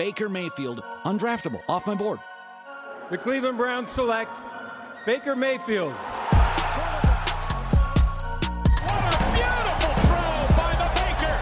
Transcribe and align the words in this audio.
Baker 0.00 0.30
Mayfield, 0.30 0.82
undraftable, 1.04 1.60
off 1.68 1.86
my 1.86 1.94
board. 1.94 2.20
The 3.10 3.18
Cleveland 3.18 3.58
Browns 3.58 3.90
select 3.90 4.34
Baker 5.04 5.36
Mayfield. 5.36 5.92
What 5.92 6.14
a 9.04 9.18
beautiful 9.34 9.92
throw 10.00 10.48
by 10.56 10.72
the 10.80 10.88
Baker. 10.96 11.36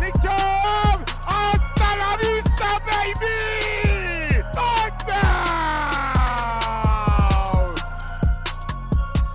Big 0.00 0.14
Jam! 0.20 1.04
I 1.28 1.54
spellabisa, 1.76 2.70
baby! 2.90 4.42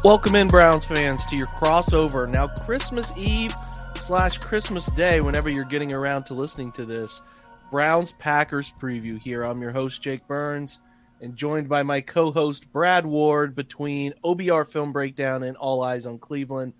Welcome 0.04 0.36
in, 0.36 0.50
Browns 0.50 0.84
fans, 0.84 1.24
to 1.28 1.38
your 1.38 1.48
crossover. 1.48 2.30
Now, 2.30 2.48
Christmas 2.66 3.14
Eve 3.16 3.54
slash 4.08 4.38
Christmas 4.38 4.86
Day, 4.92 5.20
whenever 5.20 5.52
you're 5.52 5.66
getting 5.66 5.92
around 5.92 6.24
to 6.24 6.34
listening 6.34 6.72
to 6.72 6.86
this, 6.86 7.22
Browns 7.70 8.14
Packers 8.14 8.74
preview 8.80 9.20
here. 9.20 9.44
I'm 9.44 9.62
your 9.62 9.74
host, 9.74 10.02
Jake 10.02 10.26
Burns, 10.30 10.80
and 11.20 11.36
joined 11.36 11.68
by 11.68 11.84
my 11.84 12.00
co 12.00 12.32
host, 12.32 12.72
Brad 12.72 13.06
Ward, 13.06 13.54
between 13.54 14.14
OBR 14.24 14.66
Film 14.66 14.94
Breakdown 14.94 15.44
and 15.44 15.58
All 15.58 15.84
Eyes 15.84 16.06
on 16.06 16.20
Cleveland. 16.20 16.72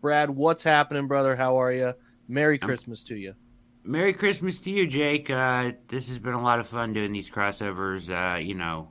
Brad, 0.00 0.30
what's 0.30 0.62
happening, 0.62 1.08
brother? 1.08 1.34
How 1.34 1.60
are 1.60 1.72
you? 1.72 1.92
Merry 2.28 2.56
Christmas 2.56 3.02
to 3.02 3.16
you. 3.16 3.34
Merry 3.82 4.12
Christmas 4.12 4.60
to 4.60 4.70
you, 4.70 4.86
Jake. 4.86 5.28
Uh, 5.28 5.72
this 5.88 6.06
has 6.06 6.20
been 6.20 6.34
a 6.34 6.42
lot 6.42 6.60
of 6.60 6.68
fun 6.68 6.92
doing 6.92 7.10
these 7.10 7.28
crossovers. 7.28 8.08
Uh, 8.10 8.38
you 8.38 8.54
know, 8.54 8.90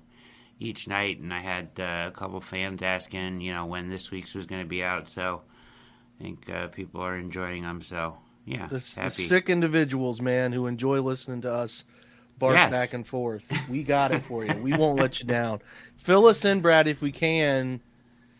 each 0.60 0.90
night, 0.90 1.20
and 1.20 1.34
I 1.34 1.40
had 1.40 1.70
uh, 1.80 2.10
a 2.10 2.12
couple 2.12 2.42
fans 2.42 2.84
asking, 2.84 3.40
you 3.40 3.54
know, 3.54 3.66
when 3.66 3.88
this 3.88 4.12
week's 4.12 4.36
was 4.36 4.48
going 4.48 4.62
to 4.64 4.68
be 4.68 4.84
out. 4.84 5.08
So 5.08 5.44
I 6.20 6.24
think 6.24 6.50
uh, 6.50 6.68
people 6.68 7.02
are 7.02 7.18
enjoying 7.18 7.64
them. 7.64 7.82
So 7.82 8.18
yeah, 8.46 8.68
the, 8.68 8.76
the, 8.76 9.10
sick 9.10 9.50
individuals, 9.50 10.22
man, 10.22 10.52
who 10.52 10.68
enjoy 10.68 11.02
listening 11.02 11.42
to 11.42 11.54
us 11.54 11.84
bark 12.38 12.56
yes. 12.56 12.72
back 12.72 12.94
and 12.94 13.08
forth. 13.08 13.44
We 13.70 13.84
got 13.84 14.12
it 14.12 14.24
for 14.24 14.46
you. 14.46 14.54
We 14.62 14.74
won't 14.74 15.00
let 15.00 15.20
you 15.20 15.26
down. 15.26 15.62
Fill 15.98 16.28
us 16.28 16.46
in, 16.46 16.62
Brad, 16.62 16.88
if 16.88 17.02
we 17.02 17.12
can, 17.12 17.82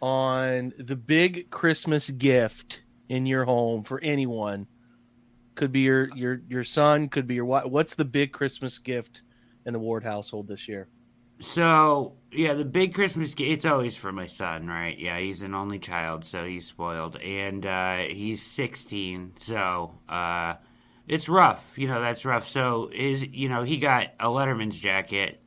on 0.02 0.74
the 0.78 0.96
big 0.96 1.50
Christmas 1.50 2.10
gift 2.10 2.82
in 3.10 3.26
your 3.26 3.46
home 3.46 3.84
for 3.84 4.00
anyone. 4.02 4.68
Could 5.56 5.72
be 5.72 5.82
your 5.82 6.10
your 6.16 6.42
your 6.48 6.64
son. 6.64 7.08
Could 7.08 7.28
be 7.28 7.36
your 7.36 7.46
wife. 7.46 7.66
what's 7.66 7.96
the 7.96 8.06
big 8.06 8.34
Christmas 8.34 8.78
gift 8.78 9.22
in 9.66 9.74
the 9.74 9.80
Ward 9.80 10.04
household 10.04 10.48
this 10.48 10.68
year? 10.68 10.88
So 11.40 12.14
yeah, 12.36 12.54
the 12.54 12.66
big 12.66 12.94
Christmas 12.94 13.34
gift. 13.34 13.52
It's 13.52 13.66
always 13.66 13.96
for 13.96 14.12
my 14.12 14.28
son, 14.28 14.68
right? 14.68 14.98
Yeah, 14.98 15.20
he's 15.20 15.42
an 15.42 15.54
only 15.54 15.80
child, 15.80 16.26
so 16.26 16.46
he's 16.46 16.68
spoiled, 16.68 17.16
and 17.18 17.66
uh, 17.66 17.98
he's 18.10 18.42
16, 18.42 19.34
so 19.38 19.98
uh, 20.10 20.56
it's 21.08 21.30
rough. 21.30 21.78
You 21.78 21.88
know, 21.88 22.02
that's 22.02 22.26
rough. 22.26 22.48
So 22.48 22.90
is 22.94 23.26
you 23.26 23.50
know 23.50 23.64
he 23.64 23.78
got 23.78 24.08
a 24.20 24.28
Letterman's 24.28 24.80
jacket 24.80 25.42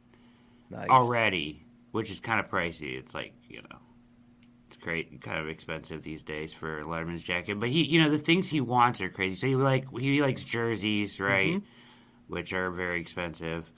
nice. 0.70 0.88
already, 0.88 1.64
which 1.92 2.10
is 2.10 2.20
kind 2.20 2.40
of 2.40 2.50
pricey. 2.50 2.98
It's 2.98 3.14
like 3.14 3.34
you 3.48 3.62
know, 3.62 3.78
it's 4.68 4.76
great, 4.76 5.20
kind 5.20 5.40
of 5.40 5.48
expensive 5.48 6.02
these 6.02 6.22
days 6.22 6.54
for 6.54 6.80
a 6.80 6.84
Letterman's 6.84 7.22
jacket. 7.22 7.58
But 7.58 7.70
he, 7.70 7.84
you 7.84 8.02
know, 8.02 8.10
the 8.10 8.18
things 8.18 8.48
he 8.48 8.60
wants 8.60 9.00
are 9.00 9.08
crazy. 9.08 9.36
So 9.36 9.46
he 9.46 9.56
like 9.56 9.86
he 9.98 10.22
likes 10.22 10.44
jerseys, 10.44 11.20
right? 11.20 11.54
Mm-hmm. 11.54 12.32
Which 12.32 12.52
are 12.52 12.70
very 12.70 13.00
expensive. 13.00 13.70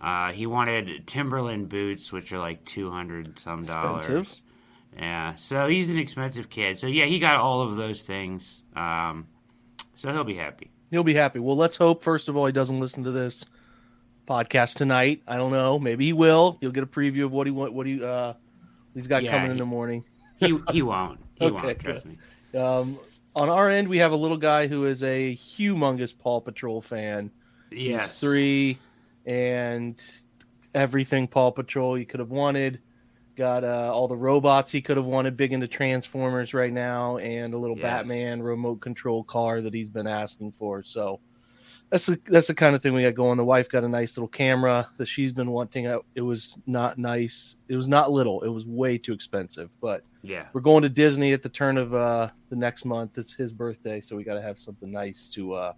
Uh, 0.00 0.32
he 0.32 0.46
wanted 0.46 1.06
Timberland 1.06 1.68
boots, 1.68 2.12
which 2.12 2.32
are 2.32 2.38
like 2.38 2.64
two 2.64 2.90
hundred 2.90 3.38
some 3.38 3.62
dollars. 3.62 4.04
Expensive. 4.04 4.42
Yeah, 4.96 5.34
so 5.34 5.68
he's 5.68 5.88
an 5.88 5.98
expensive 5.98 6.48
kid. 6.48 6.78
So 6.78 6.86
yeah, 6.86 7.04
he 7.06 7.18
got 7.18 7.36
all 7.36 7.62
of 7.62 7.76
those 7.76 8.02
things. 8.02 8.62
Um, 8.74 9.26
so 9.94 10.12
he'll 10.12 10.24
be 10.24 10.36
happy. 10.36 10.70
He'll 10.90 11.04
be 11.04 11.14
happy. 11.14 11.38
Well, 11.38 11.56
let's 11.56 11.76
hope 11.76 12.02
first 12.02 12.28
of 12.28 12.36
all 12.36 12.46
he 12.46 12.52
doesn't 12.52 12.78
listen 12.78 13.04
to 13.04 13.10
this 13.10 13.46
podcast 14.28 14.74
tonight. 14.74 15.22
I 15.26 15.36
don't 15.36 15.52
know. 15.52 15.78
Maybe 15.78 16.06
he 16.06 16.12
will. 16.12 16.58
You'll 16.60 16.72
get 16.72 16.84
a 16.84 16.86
preview 16.86 17.24
of 17.24 17.32
what 17.32 17.46
he 17.46 17.50
want. 17.50 17.72
What 17.72 17.86
he 17.86 18.02
uh, 18.02 18.34
he's 18.94 19.06
got 19.06 19.22
yeah, 19.22 19.32
coming 19.32 19.46
he, 19.46 19.52
in 19.52 19.58
the 19.58 19.66
morning. 19.66 20.04
he 20.38 20.58
he 20.70 20.82
won't. 20.82 21.20
He 21.36 21.46
okay, 21.46 21.54
won't. 21.54 21.80
Trust 21.80 22.04
good. 22.04 22.18
me. 22.52 22.58
Um, 22.58 22.98
on 23.34 23.48
our 23.48 23.70
end, 23.70 23.88
we 23.88 23.98
have 23.98 24.12
a 24.12 24.16
little 24.16 24.38
guy 24.38 24.66
who 24.66 24.86
is 24.86 25.02
a 25.02 25.36
humongous 25.36 26.16
Paw 26.16 26.40
Patrol 26.40 26.80
fan. 26.80 27.30
Yes, 27.70 28.10
he's 28.10 28.20
three 28.20 28.78
and 29.26 30.00
everything 30.74 31.26
Paw 31.26 31.50
Patrol 31.50 31.98
you 31.98 32.06
could 32.06 32.20
have 32.20 32.30
wanted. 32.30 32.80
Got 33.36 33.64
uh, 33.64 33.90
all 33.92 34.08
the 34.08 34.16
robots 34.16 34.72
he 34.72 34.80
could 34.80 34.96
have 34.96 35.04
wanted, 35.04 35.36
big 35.36 35.52
into 35.52 35.68
Transformers 35.68 36.54
right 36.54 36.72
now, 36.72 37.18
and 37.18 37.52
a 37.52 37.58
little 37.58 37.76
yes. 37.76 37.82
Batman 37.82 38.40
remote 38.40 38.80
control 38.80 39.24
car 39.24 39.60
that 39.60 39.74
he's 39.74 39.90
been 39.90 40.06
asking 40.06 40.52
for. 40.52 40.82
So 40.82 41.20
that's 41.90 42.06
the 42.06 42.18
that's 42.24 42.46
the 42.46 42.54
kind 42.54 42.74
of 42.74 42.82
thing 42.82 42.94
we 42.94 43.02
got 43.02 43.14
going. 43.14 43.36
The 43.36 43.44
wife 43.44 43.68
got 43.68 43.84
a 43.84 43.88
nice 43.88 44.16
little 44.16 44.28
camera 44.28 44.88
that 44.96 45.06
she's 45.06 45.32
been 45.32 45.50
wanting. 45.50 45.84
It 46.14 46.22
was 46.22 46.56
not 46.66 46.96
nice. 46.98 47.56
It 47.68 47.76
was 47.76 47.88
not 47.88 48.10
little. 48.10 48.40
It 48.42 48.48
was 48.48 48.64
way 48.64 48.96
too 48.96 49.12
expensive. 49.12 49.68
But 49.82 50.02
yeah, 50.22 50.46
we're 50.54 50.62
going 50.62 50.82
to 50.82 50.88
Disney 50.88 51.32
at 51.32 51.42
the 51.42 51.48
turn 51.50 51.76
of 51.76 51.94
uh, 51.94 52.30
the 52.48 52.56
next 52.56 52.86
month. 52.86 53.18
It's 53.18 53.34
his 53.34 53.52
birthday, 53.52 54.00
so 54.00 54.16
we 54.16 54.24
got 54.24 54.34
to 54.34 54.42
have 54.42 54.58
something 54.58 54.90
nice 54.90 55.28
to 55.30 55.52
uh, 55.52 55.72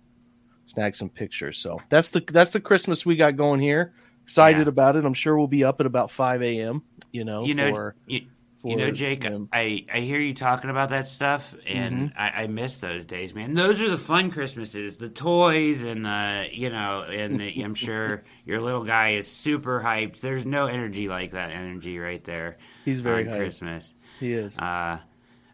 snag 0.69 0.95
some 0.95 1.09
pictures. 1.09 1.59
So 1.59 1.81
that's 1.89 2.11
the 2.11 2.21
that's 2.21 2.53
the 2.53 2.61
Christmas 2.61 3.05
we 3.05 3.17
got 3.17 3.37
going 3.37 3.61
here. 3.61 3.93
Excited 4.23 4.67
yeah. 4.67 4.69
about 4.69 4.97
it. 4.97 5.05
I'm 5.05 5.15
sure 5.15 5.37
we'll 5.37 5.47
be 5.47 5.65
up 5.65 5.81
at 5.81 5.87
about 5.87 6.11
5 6.11 6.43
a.m. 6.43 6.83
You 7.13 7.25
know, 7.25 7.45
you 7.45 7.55
know, 7.55 7.73
for, 7.73 7.95
you, 8.07 8.27
for, 8.61 8.69
you 8.69 8.77
know, 8.77 8.91
Jake. 8.91 9.25
I 9.25 9.87
I 9.93 10.01
hear 10.01 10.21
you 10.21 10.35
talking 10.35 10.69
about 10.69 10.91
that 10.91 11.09
stuff, 11.09 11.55
and 11.67 12.11
mm-hmm. 12.11 12.21
I, 12.21 12.43
I, 12.43 12.47
miss 12.47 12.77
those 12.77 13.07
days, 13.07 13.35
man. 13.35 13.55
Those 13.55 13.81
are 13.81 13.89
the 13.89 13.97
fun 13.97 14.31
Christmases, 14.31 14.99
the 14.99 15.09
toys, 15.09 15.85
and 15.85 16.05
the 16.05 16.49
you 16.53 16.69
know, 16.69 17.03
and 17.03 17.41
the, 17.41 17.63
I'm 17.63 17.75
sure 17.77 18.25
your 18.45 18.61
little 18.61 18.85
guy 18.85 19.13
is 19.13 19.27
super 19.29 19.81
hyped. 19.81 20.21
There's 20.21 20.45
no 20.45 20.67
energy 20.67 21.09
like 21.09 21.31
that 21.31 21.51
energy 21.53 21.99
right 21.99 22.23
there. 22.23 22.59
He's 22.85 23.01
very 23.01 23.27
on 23.27 23.33
hyped. 23.33 23.39
Christmas. 23.39 23.95
He 24.21 24.33
is. 24.33 24.59
Uh, 24.59 24.99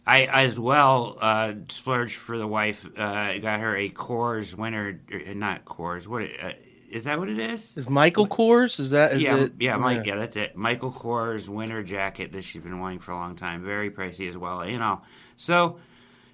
I 0.06 0.25
as 0.25 0.59
well 0.59 1.16
uh, 1.20 1.54
splurged 1.69 2.16
for 2.16 2.37
the 2.37 2.47
wife. 2.47 2.87
Uh, 2.97 3.38
got 3.38 3.60
her 3.60 3.76
a 3.76 3.88
Kors 3.88 4.54
winter, 4.54 5.00
er, 5.12 5.34
not 5.34 5.65
Kors. 5.65 6.06
What 6.06 6.22
uh, 6.22 6.53
is 6.91 7.04
that? 7.04 7.19
What 7.19 7.31
it 7.31 7.38
is? 7.38 7.76
Is 7.76 7.88
Michael 7.88 8.28
Kors? 8.28 8.78
Is 8.78 8.91
that? 8.91 9.14
Is 9.14 9.22
yeah, 9.22 9.37
it? 9.37 9.53
yeah, 9.59 9.76
Mike. 9.76 10.04
Yeah, 10.04 10.16
that's 10.16 10.37
it. 10.37 10.56
Michael 10.56 10.93
Kors 10.93 11.48
winter 11.48 11.82
jacket 11.82 12.32
that 12.32 12.44
she's 12.44 12.62
been 12.62 12.81
wanting 12.81 12.98
for 12.98 13.12
a 13.12 13.16
long 13.16 13.34
time. 13.34 13.64
Very 13.64 13.91
pricey 13.91 14.28
as 14.28 14.37
well. 14.37 14.69
You 14.69 14.78
know, 14.78 15.00
so 15.38 15.78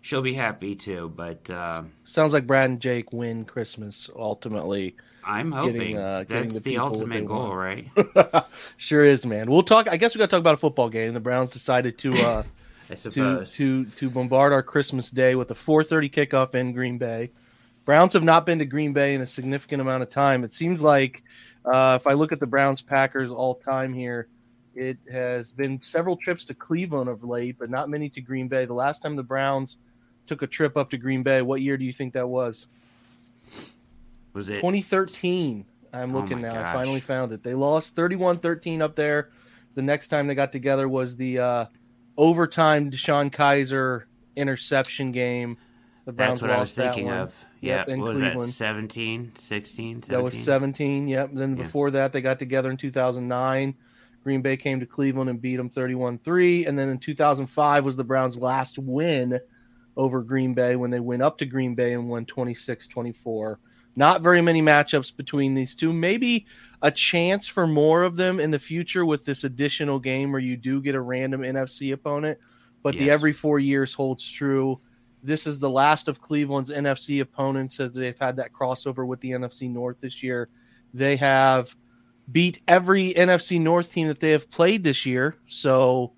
she'll 0.00 0.22
be 0.22 0.34
happy 0.34 0.74
too. 0.74 1.12
But 1.14 1.48
uh, 1.48 1.82
sounds 2.04 2.32
like 2.32 2.48
Brad 2.48 2.64
and 2.64 2.80
Jake 2.80 3.12
win 3.12 3.44
Christmas 3.44 4.10
ultimately. 4.16 4.96
I'm 5.22 5.52
hoping 5.52 5.74
getting, 5.74 5.98
uh, 5.98 6.24
that's 6.26 6.54
the, 6.54 6.60
the 6.60 6.78
ultimate 6.78 7.26
goal, 7.26 7.54
right? 7.54 7.86
sure 8.78 9.04
is, 9.04 9.24
man. 9.26 9.48
We'll 9.50 9.62
talk. 9.62 9.86
I 9.86 9.96
guess 9.96 10.14
we 10.14 10.18
got 10.18 10.26
to 10.26 10.30
talk 10.30 10.40
about 10.40 10.54
a 10.54 10.56
football 10.56 10.88
game. 10.88 11.14
The 11.14 11.20
Browns 11.20 11.50
decided 11.50 11.98
to. 11.98 12.10
Uh, 12.26 12.42
I 12.90 12.94
suppose. 12.94 13.54
To, 13.54 13.84
to, 13.84 13.90
to 13.90 14.10
bombard 14.10 14.52
our 14.52 14.62
Christmas 14.62 15.10
day 15.10 15.34
with 15.34 15.50
a 15.50 15.54
4:30 15.54 16.10
kickoff 16.10 16.54
in 16.54 16.72
Green 16.72 16.98
Bay. 16.98 17.30
Browns 17.84 18.12
have 18.12 18.22
not 18.22 18.46
been 18.46 18.58
to 18.58 18.64
Green 18.64 18.92
Bay 18.92 19.14
in 19.14 19.20
a 19.20 19.26
significant 19.26 19.80
amount 19.80 20.02
of 20.02 20.10
time. 20.10 20.44
It 20.44 20.52
seems 20.52 20.82
like 20.82 21.22
uh, 21.64 21.98
if 22.00 22.06
I 22.06 22.12
look 22.12 22.32
at 22.32 22.40
the 22.40 22.46
Browns 22.46 22.82
Packers 22.82 23.30
all 23.30 23.54
time 23.54 23.92
here, 23.92 24.28
it 24.74 24.98
has 25.10 25.52
been 25.52 25.80
several 25.82 26.16
trips 26.16 26.44
to 26.46 26.54
Cleveland 26.54 27.08
of 27.08 27.24
late, 27.24 27.56
but 27.58 27.70
not 27.70 27.88
many 27.88 28.08
to 28.10 28.20
Green 28.20 28.48
Bay. 28.48 28.64
The 28.64 28.74
last 28.74 29.02
time 29.02 29.16
the 29.16 29.22
Browns 29.22 29.76
took 30.26 30.42
a 30.42 30.46
trip 30.46 30.76
up 30.76 30.90
to 30.90 30.98
Green 30.98 31.22
Bay, 31.22 31.42
what 31.42 31.60
year 31.60 31.76
do 31.76 31.84
you 31.84 31.92
think 31.92 32.12
that 32.14 32.28
was? 32.28 32.66
Was 34.32 34.48
it 34.48 34.56
2013? 34.56 35.64
I'm 35.92 36.14
looking 36.14 36.38
oh 36.38 36.48
now. 36.48 36.54
Gosh. 36.54 36.66
I 36.66 36.72
finally 36.72 37.00
found 37.00 37.32
it. 37.32 37.42
They 37.42 37.54
lost 37.54 37.96
31-13 37.96 38.80
up 38.80 38.94
there. 38.94 39.30
The 39.74 39.82
next 39.82 40.08
time 40.08 40.26
they 40.26 40.34
got 40.34 40.52
together 40.52 40.88
was 40.88 41.16
the 41.16 41.38
uh, 41.38 41.64
overtime 42.20 42.90
DeShone 42.90 43.32
Kizer 43.32 44.04
interception 44.36 45.10
game. 45.10 45.56
The 46.04 46.12
Browns 46.12 46.40
That's 46.40 46.50
what 46.50 46.56
I 46.56 46.60
was 46.60 46.72
thinking 46.72 47.10
of. 47.10 47.32
Yeah, 47.60 47.84
yep, 47.86 47.98
was 47.98 48.18
Cleveland. 48.18 48.48
that 48.48 48.54
17, 48.54 49.32
16, 49.38 50.02
17? 50.02 50.16
That 50.16 50.22
was 50.22 50.38
17, 50.38 51.08
yep. 51.08 51.30
Then 51.32 51.56
yeah. 51.56 51.62
before 51.62 51.90
that, 51.92 52.12
they 52.12 52.20
got 52.20 52.38
together 52.38 52.70
in 52.70 52.76
2009. 52.76 53.74
Green 54.22 54.42
Bay 54.42 54.56
came 54.56 54.80
to 54.80 54.86
Cleveland 54.86 55.30
and 55.30 55.40
beat 55.40 55.56
them 55.56 55.70
31 55.70 56.18
3. 56.18 56.66
And 56.66 56.78
then 56.78 56.90
in 56.90 56.98
2005 56.98 57.84
was 57.84 57.96
the 57.96 58.04
Browns' 58.04 58.36
last 58.36 58.78
win 58.78 59.40
over 59.96 60.22
Green 60.22 60.54
Bay 60.54 60.76
when 60.76 60.90
they 60.90 61.00
went 61.00 61.22
up 61.22 61.38
to 61.38 61.46
Green 61.46 61.74
Bay 61.74 61.94
and 61.94 62.08
won 62.08 62.26
26 62.26 62.86
24. 62.86 63.58
Not 63.96 64.22
very 64.22 64.40
many 64.40 64.62
matchups 64.62 65.16
between 65.16 65.54
these 65.54 65.74
two. 65.74 65.92
Maybe 65.92 66.46
a 66.82 66.90
chance 66.90 67.46
for 67.46 67.66
more 67.66 68.02
of 68.02 68.16
them 68.16 68.40
in 68.40 68.50
the 68.50 68.58
future 68.58 69.04
with 69.04 69.24
this 69.24 69.44
additional 69.44 69.98
game 69.98 70.32
where 70.32 70.40
you 70.40 70.56
do 70.56 70.80
get 70.80 70.94
a 70.94 71.00
random 71.00 71.42
NFC 71.42 71.92
opponent. 71.92 72.38
But 72.82 72.94
yes. 72.94 73.00
the 73.00 73.10
every 73.10 73.32
four 73.32 73.58
years 73.58 73.92
holds 73.92 74.28
true. 74.28 74.80
This 75.22 75.46
is 75.46 75.58
the 75.58 75.68
last 75.68 76.08
of 76.08 76.22
Cleveland's 76.22 76.70
NFC 76.70 77.20
opponents 77.20 77.78
as 77.78 77.92
they've 77.92 78.18
had 78.18 78.36
that 78.36 78.52
crossover 78.52 79.06
with 79.06 79.20
the 79.20 79.32
NFC 79.32 79.70
North 79.70 80.00
this 80.00 80.22
year. 80.22 80.48
They 80.94 81.16
have 81.16 81.74
beat 82.32 82.62
every 82.66 83.12
NFC 83.12 83.60
North 83.60 83.92
team 83.92 84.08
that 84.08 84.20
they 84.20 84.30
have 84.30 84.50
played 84.50 84.82
this 84.82 85.04
year. 85.04 85.36
So 85.48 86.12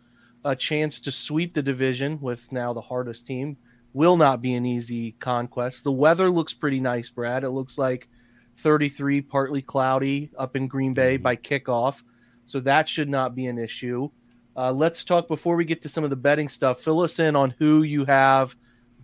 a 0.45 0.55
chance 0.55 1.01
to 1.01 1.13
sweep 1.13 1.55
the 1.55 1.63
division 1.63 2.21
with 2.21 2.51
now 2.53 2.73
the 2.73 2.81
hardest 2.81 3.27
team 3.27 3.57
will 3.93 4.17
not 4.17 4.41
be 4.41 4.55
an 4.55 4.65
easy 4.65 5.13
conquest. 5.13 5.85
The 5.85 5.93
weather 5.93 6.31
looks 6.31 6.53
pretty 6.53 6.81
nice, 6.81 7.11
Brad. 7.11 7.45
It 7.45 7.51
looks 7.51 7.79
like 7.79 8.09
33, 8.59 9.21
partly 9.23 9.63
cloudy 9.63 10.31
up 10.39 10.57
in 10.57 10.69
Green 10.69 10.95
Bay 10.95 11.17
by 11.17 11.37
kickoff. 11.37 12.03
So 12.45 12.61
that 12.61 12.89
should 12.89 13.09
not 13.09 13.35
be 13.35 13.47
an 13.47 13.59
issue. 13.59 14.11
Uh, 14.57 14.73
let's 14.73 15.05
talk 15.05 15.29
before 15.29 15.57
we 15.57 15.65
get 15.65 15.83
to 15.83 15.89
some 15.89 16.05
of 16.05 16.11
the 16.11 16.17
betting 16.17 16.49
stuff. 16.49 16.81
Fill 16.81 17.01
us 17.01 17.19
in 17.19 17.37
on 17.37 17.55
who 17.59 17.83
you 17.83 18.05
have 18.05 18.55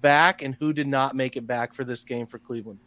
back 0.00 0.42
and 0.42 0.54
who 0.54 0.72
did 0.72 0.86
not 0.86 1.16
make 1.16 1.36
it 1.36 1.46
back 1.46 1.74
for 1.74 1.84
this 1.84 2.04
game 2.04 2.26
for 2.26 2.38
Cleveland. 2.38 2.80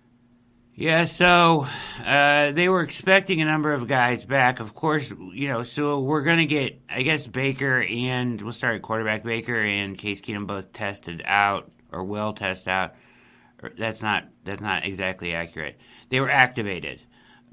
Yeah, 0.74 1.04
so 1.04 1.68
uh, 2.04 2.54
they 2.54 2.70
were 2.70 2.82
expecting 2.82 3.42
a 3.42 3.46
number 3.46 3.74
of 3.74 3.88
guys 3.88 4.24
back. 4.24 4.62
Of 4.62 4.74
course, 4.74 5.12
you 5.34 5.50
know, 5.50 5.64
so 5.64 6.00
we're 6.00 6.24
going 6.24 6.38
to 6.38 6.46
get, 6.46 6.82
I 6.90 7.02
guess, 7.02 7.28
Baker 7.28 7.82
and 7.82 8.42
we'll 8.42 8.54
start 8.54 8.76
at 8.76 8.82
quarterback. 8.82 9.24
Baker 9.24 9.60
and 9.60 9.98
Case 9.98 10.22
Keenum 10.22 10.48
both 10.48 10.72
tested 10.72 11.24
out 11.26 11.70
or 11.92 12.04
will 12.06 12.34
test 12.34 12.68
out. 12.68 12.96
That's 13.78 14.02
not 14.02 14.24
that's 14.44 14.62
not 14.62 14.86
exactly 14.86 15.36
accurate. 15.36 15.78
They 16.12 16.20
were 16.20 16.30
activated. 16.30 17.02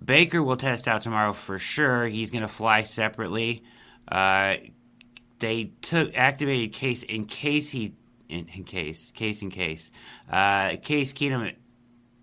Baker 0.04 0.42
will 0.42 0.56
test 0.56 0.88
out 0.88 1.02
tomorrow 1.02 1.32
for 1.32 1.58
sure. 1.58 2.06
He's 2.06 2.30
going 2.30 2.42
to 2.42 2.48
fly 2.48 2.82
separately. 2.82 3.62
Uh, 4.10 4.56
they 5.38 5.72
took 5.80 6.14
activated 6.16 6.72
Case 6.72 7.04
in 7.04 7.24
case 7.24 7.70
he 7.70 7.94
in, 8.28 8.48
in 8.54 8.64
case 8.64 9.10
case 9.14 9.42
in 9.42 9.50
case 9.50 9.90
uh, 10.30 10.76
Case 10.82 11.12
Keenum 11.12 11.54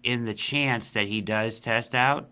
in 0.04 0.26
the 0.26 0.34
chance 0.34 0.92
that 0.92 1.08
he 1.08 1.22
does 1.22 1.60
test 1.60 1.96
out. 1.96 2.30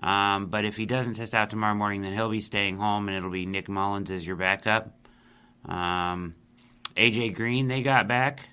Um, 0.00 0.46
but 0.46 0.66
if 0.66 0.76
he 0.76 0.84
doesn't 0.84 1.14
test 1.14 1.34
out 1.34 1.48
tomorrow 1.48 1.74
morning, 1.74 2.02
then 2.02 2.12
he'll 2.12 2.28
be 2.28 2.42
staying 2.42 2.76
home, 2.76 3.08
and 3.08 3.16
it'll 3.16 3.30
be 3.30 3.46
Nick 3.46 3.68
Mullens 3.68 4.10
as 4.10 4.26
your 4.26 4.36
backup. 4.36 4.94
Um, 5.64 6.34
AJ 6.94 7.34
Green, 7.34 7.66
they 7.66 7.82
got 7.82 8.06
back. 8.06 8.48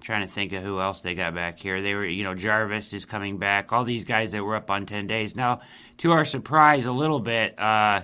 Trying 0.00 0.26
to 0.26 0.32
think 0.32 0.52
of 0.52 0.62
who 0.62 0.80
else 0.80 1.00
they 1.00 1.14
got 1.14 1.34
back 1.34 1.58
here. 1.58 1.82
They 1.82 1.94
were, 1.94 2.06
you 2.06 2.22
know, 2.22 2.34
Jarvis 2.34 2.92
is 2.92 3.04
coming 3.04 3.38
back. 3.38 3.72
All 3.72 3.84
these 3.84 4.04
guys 4.04 4.30
that 4.32 4.44
were 4.44 4.56
up 4.56 4.70
on 4.70 4.86
ten 4.86 5.06
days. 5.06 5.34
Now, 5.34 5.60
to 5.98 6.12
our 6.12 6.24
surprise, 6.24 6.86
a 6.86 6.92
little 6.92 7.18
bit, 7.18 7.58
uh, 7.58 8.02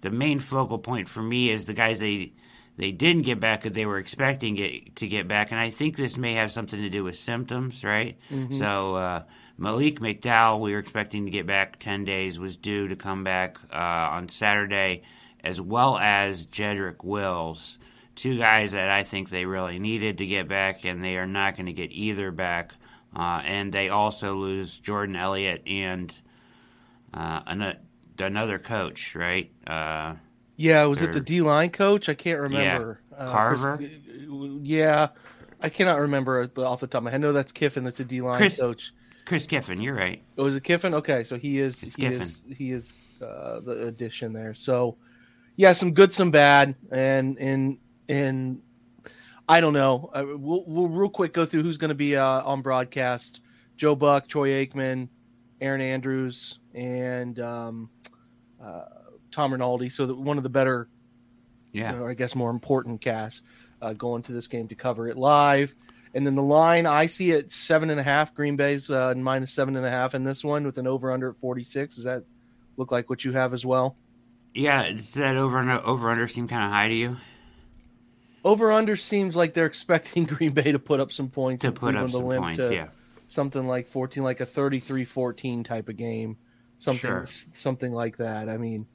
the 0.00 0.10
main 0.10 0.40
focal 0.40 0.78
point 0.78 1.08
for 1.08 1.22
me 1.22 1.50
is 1.50 1.64
the 1.64 1.74
guys 1.74 2.00
they 2.00 2.32
they 2.76 2.90
didn't 2.92 3.22
get 3.22 3.40
back 3.40 3.62
that 3.62 3.74
they 3.74 3.86
were 3.86 3.98
expecting 3.98 4.54
get, 4.54 4.96
to 4.96 5.08
get 5.08 5.26
back, 5.26 5.50
and 5.50 5.60
I 5.60 5.70
think 5.70 5.96
this 5.96 6.16
may 6.16 6.34
have 6.34 6.52
something 6.52 6.80
to 6.80 6.90
do 6.90 7.04
with 7.04 7.16
symptoms, 7.16 7.82
right? 7.82 8.18
Mm-hmm. 8.30 8.56
So 8.56 8.94
uh, 8.94 9.22
Malik 9.56 10.00
McDowell, 10.00 10.60
we 10.60 10.72
were 10.72 10.78
expecting 10.78 11.24
to 11.24 11.30
get 11.30 11.46
back 11.46 11.78
ten 11.78 12.04
days, 12.04 12.38
was 12.38 12.56
due 12.56 12.88
to 12.88 12.96
come 12.96 13.24
back 13.24 13.58
uh, 13.72 13.76
on 13.76 14.28
Saturday, 14.28 15.02
as 15.42 15.60
well 15.60 15.98
as 15.98 16.46
Jedrick 16.46 17.04
Wills, 17.04 17.78
two 18.18 18.36
guys 18.36 18.72
that 18.72 18.90
I 18.90 19.04
think 19.04 19.30
they 19.30 19.46
really 19.46 19.78
needed 19.78 20.18
to 20.18 20.26
get 20.26 20.48
back, 20.48 20.84
and 20.84 21.02
they 21.02 21.16
are 21.16 21.26
not 21.26 21.56
going 21.56 21.66
to 21.66 21.72
get 21.72 21.92
either 21.92 22.30
back. 22.30 22.72
Uh, 23.16 23.40
and 23.44 23.72
they 23.72 23.88
also 23.88 24.34
lose 24.34 24.78
Jordan 24.78 25.16
Elliott 25.16 25.62
and 25.66 26.14
uh, 27.14 27.40
another 28.18 28.58
coach, 28.58 29.14
right? 29.14 29.50
Uh, 29.66 30.16
yeah, 30.56 30.84
was 30.84 31.00
it 31.00 31.12
the 31.12 31.20
D 31.20 31.40
line 31.40 31.70
coach? 31.70 32.08
I 32.08 32.14
can't 32.14 32.40
remember. 32.40 33.00
Yeah. 33.12 33.16
Uh, 33.16 33.32
Carver. 33.32 33.76
Chris, 33.76 33.90
yeah, 34.62 35.08
I 35.62 35.68
cannot 35.68 36.00
remember 36.00 36.50
off 36.58 36.80
the 36.80 36.86
top 36.86 36.98
of 36.98 37.04
my 37.04 37.10
head. 37.10 37.20
I 37.20 37.22
know 37.22 37.32
that's 37.32 37.52
Kiffin. 37.52 37.84
That's 37.84 38.00
a 38.00 38.04
D 38.04 38.20
line 38.20 38.50
coach. 38.50 38.92
Chris 39.24 39.46
Kiffin. 39.46 39.80
You're 39.80 39.94
right. 39.94 40.22
Oh, 40.36 40.46
is 40.46 40.56
it 40.56 40.64
Kiffin? 40.64 40.94
Okay, 40.94 41.22
so 41.22 41.38
he 41.38 41.60
is. 41.60 41.82
It's 41.82 41.94
he 41.94 42.02
Kiffin. 42.02 42.20
is. 42.20 42.42
He 42.56 42.72
is 42.72 42.92
uh, 43.22 43.60
the 43.60 43.86
addition 43.86 44.32
there. 44.32 44.54
So, 44.54 44.96
yeah, 45.56 45.72
some 45.72 45.92
good, 45.92 46.12
some 46.12 46.30
bad, 46.30 46.74
and 46.90 47.38
and 47.38 47.78
and 48.08 48.60
I 49.48 49.60
don't 49.60 49.72
know. 49.72 50.10
Uh, 50.12 50.24
we'll 50.36 50.64
we'll 50.66 50.88
real 50.88 51.08
quick 51.08 51.32
go 51.32 51.46
through 51.46 51.62
who's 51.62 51.78
going 51.78 51.90
to 51.90 51.94
be 51.94 52.16
uh, 52.16 52.42
on 52.42 52.62
broadcast. 52.62 53.40
Joe 53.76 53.94
Buck, 53.94 54.26
Troy 54.26 54.66
Aikman, 54.66 55.08
Erin 55.60 55.80
Andrews, 55.80 56.58
and 56.74 57.38
um, 57.40 57.90
uh, 58.62 58.84
Tom 59.30 59.52
Rinaldi. 59.52 59.88
So 59.88 60.06
that 60.06 60.14
one 60.14 60.36
of 60.36 60.42
the 60.42 60.48
better, 60.48 60.88
yeah, 61.72 61.92
you 61.92 61.98
know, 61.98 62.06
I 62.06 62.14
guess 62.14 62.34
more 62.34 62.50
important 62.50 63.00
casts 63.00 63.42
uh, 63.80 63.92
going 63.92 64.22
to 64.24 64.32
this 64.32 64.46
game 64.46 64.68
to 64.68 64.74
cover 64.74 65.08
it 65.08 65.16
live. 65.16 65.74
And 66.14 66.26
then 66.26 66.34
the 66.34 66.42
line 66.42 66.86
I 66.86 67.06
see 67.06 67.32
at 67.32 67.52
seven 67.52 67.90
and 67.90 68.00
a 68.00 68.02
half. 68.02 68.34
Green 68.34 68.56
Bay's 68.56 68.90
uh, 68.90 69.14
minus 69.16 69.52
seven 69.52 69.76
and 69.76 69.86
a 69.86 69.90
half 69.90 70.14
in 70.14 70.24
this 70.24 70.42
one 70.42 70.64
with 70.64 70.78
an 70.78 70.86
over 70.86 71.12
under 71.12 71.30
at 71.30 71.36
forty 71.36 71.64
six. 71.64 71.94
Does 71.94 72.04
that 72.04 72.24
look 72.76 72.90
like 72.90 73.08
what 73.10 73.24
you 73.24 73.32
have 73.32 73.52
as 73.52 73.64
well? 73.64 73.96
Yeah, 74.54 74.90
does 74.90 75.12
that 75.12 75.36
over 75.36 75.58
and 75.58 75.70
over 75.70 76.10
under 76.10 76.26
seem 76.26 76.48
kind 76.48 76.64
of 76.64 76.70
high 76.72 76.88
to 76.88 76.94
you? 76.94 77.16
Over 78.44 78.72
under 78.72 78.96
seems 78.96 79.36
like 79.36 79.54
they're 79.54 79.66
expecting 79.66 80.24
Green 80.26 80.52
Bay 80.52 80.72
to 80.72 80.78
put 80.78 81.00
up 81.00 81.12
some 81.12 81.28
points 81.28 81.62
to 81.62 81.72
put 81.72 81.96
up 81.96 82.10
some 82.10 82.22
points, 82.22 82.58
to 82.58 82.72
yeah. 82.72 82.88
Something 83.26 83.66
like 83.66 83.86
fourteen, 83.86 84.22
like 84.22 84.40
a 84.40 84.46
33-14 84.46 85.64
type 85.64 85.88
of 85.88 85.96
game, 85.96 86.36
something 86.78 87.00
Sure. 87.10 87.26
something 87.52 87.92
like 87.92 88.16
that. 88.16 88.48
I 88.48 88.56
mean, 88.56 88.86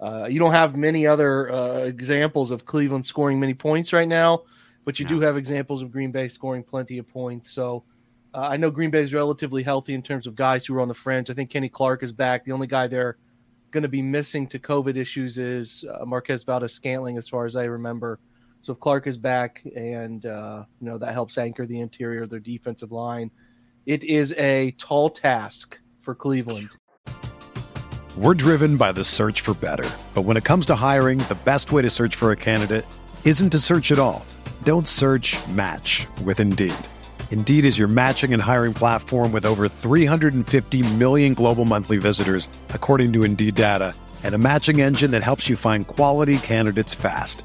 uh, 0.00 0.26
you 0.30 0.38
don't 0.38 0.52
have 0.52 0.76
many 0.76 1.06
other 1.06 1.52
uh, 1.52 1.78
examples 1.80 2.50
of 2.50 2.64
Cleveland 2.64 3.04
scoring 3.04 3.40
many 3.40 3.54
points 3.54 3.92
right 3.92 4.08
now, 4.08 4.44
but 4.84 4.98
you 4.98 5.06
do 5.06 5.20
have 5.20 5.36
examples 5.36 5.82
of 5.82 5.90
Green 5.90 6.12
Bay 6.12 6.28
scoring 6.28 6.62
plenty 6.62 6.98
of 6.98 7.08
points. 7.08 7.50
So 7.50 7.82
uh, 8.32 8.42
I 8.42 8.56
know 8.56 8.70
Green 8.70 8.90
Bay 8.90 9.00
is 9.00 9.12
relatively 9.12 9.62
healthy 9.62 9.94
in 9.94 10.02
terms 10.02 10.26
of 10.26 10.36
guys 10.36 10.64
who 10.64 10.74
are 10.76 10.80
on 10.80 10.88
the 10.88 10.94
fringe. 10.94 11.30
I 11.30 11.34
think 11.34 11.50
Kenny 11.50 11.68
Clark 11.68 12.02
is 12.02 12.12
back. 12.12 12.44
The 12.44 12.52
only 12.52 12.66
guy 12.66 12.86
they're 12.86 13.16
going 13.72 13.82
to 13.82 13.88
be 13.88 14.02
missing 14.02 14.46
to 14.48 14.58
COVID 14.58 14.96
issues 14.96 15.36
is 15.36 15.84
uh, 15.92 16.04
Marquez 16.04 16.44
Valdes 16.44 16.72
Scantling, 16.72 17.18
as 17.18 17.28
far 17.28 17.44
as 17.44 17.56
I 17.56 17.64
remember. 17.64 18.20
So 18.62 18.72
if 18.72 18.80
Clark 18.80 19.06
is 19.06 19.16
back, 19.16 19.62
and 19.74 20.24
uh, 20.26 20.64
you 20.80 20.88
know 20.88 20.98
that 20.98 21.12
helps 21.12 21.38
anchor 21.38 21.66
the 21.66 21.80
interior 21.80 22.22
of 22.24 22.30
their 22.30 22.40
defensive 22.40 22.92
line, 22.92 23.30
it 23.86 24.04
is 24.04 24.34
a 24.34 24.72
tall 24.72 25.08
task 25.08 25.78
for 26.00 26.14
Cleveland. 26.14 26.68
We're 28.16 28.34
driven 28.34 28.76
by 28.76 28.92
the 28.92 29.04
search 29.04 29.40
for 29.40 29.54
better. 29.54 29.88
But 30.14 30.22
when 30.22 30.36
it 30.36 30.44
comes 30.44 30.66
to 30.66 30.74
hiring, 30.74 31.18
the 31.18 31.38
best 31.44 31.72
way 31.72 31.80
to 31.82 31.88
search 31.88 32.16
for 32.16 32.32
a 32.32 32.36
candidate 32.36 32.84
isn't 33.24 33.50
to 33.50 33.58
search 33.58 33.92
at 33.92 33.98
all. 33.98 34.26
Don't 34.64 34.86
search 34.86 35.38
match 35.48 36.06
with 36.24 36.40
Indeed. 36.40 36.74
Indeed 37.30 37.64
is 37.64 37.78
your 37.78 37.88
matching 37.88 38.34
and 38.34 38.42
hiring 38.42 38.74
platform 38.74 39.30
with 39.32 39.46
over 39.46 39.68
350 39.68 40.94
million 40.94 41.34
global 41.34 41.64
monthly 41.64 41.98
visitors, 41.98 42.48
according 42.70 43.12
to 43.14 43.22
Indeed 43.22 43.54
data, 43.54 43.94
and 44.24 44.34
a 44.34 44.38
matching 44.38 44.80
engine 44.80 45.12
that 45.12 45.22
helps 45.22 45.48
you 45.48 45.56
find 45.56 45.86
quality 45.86 46.38
candidates 46.38 46.94
fast. 46.94 47.44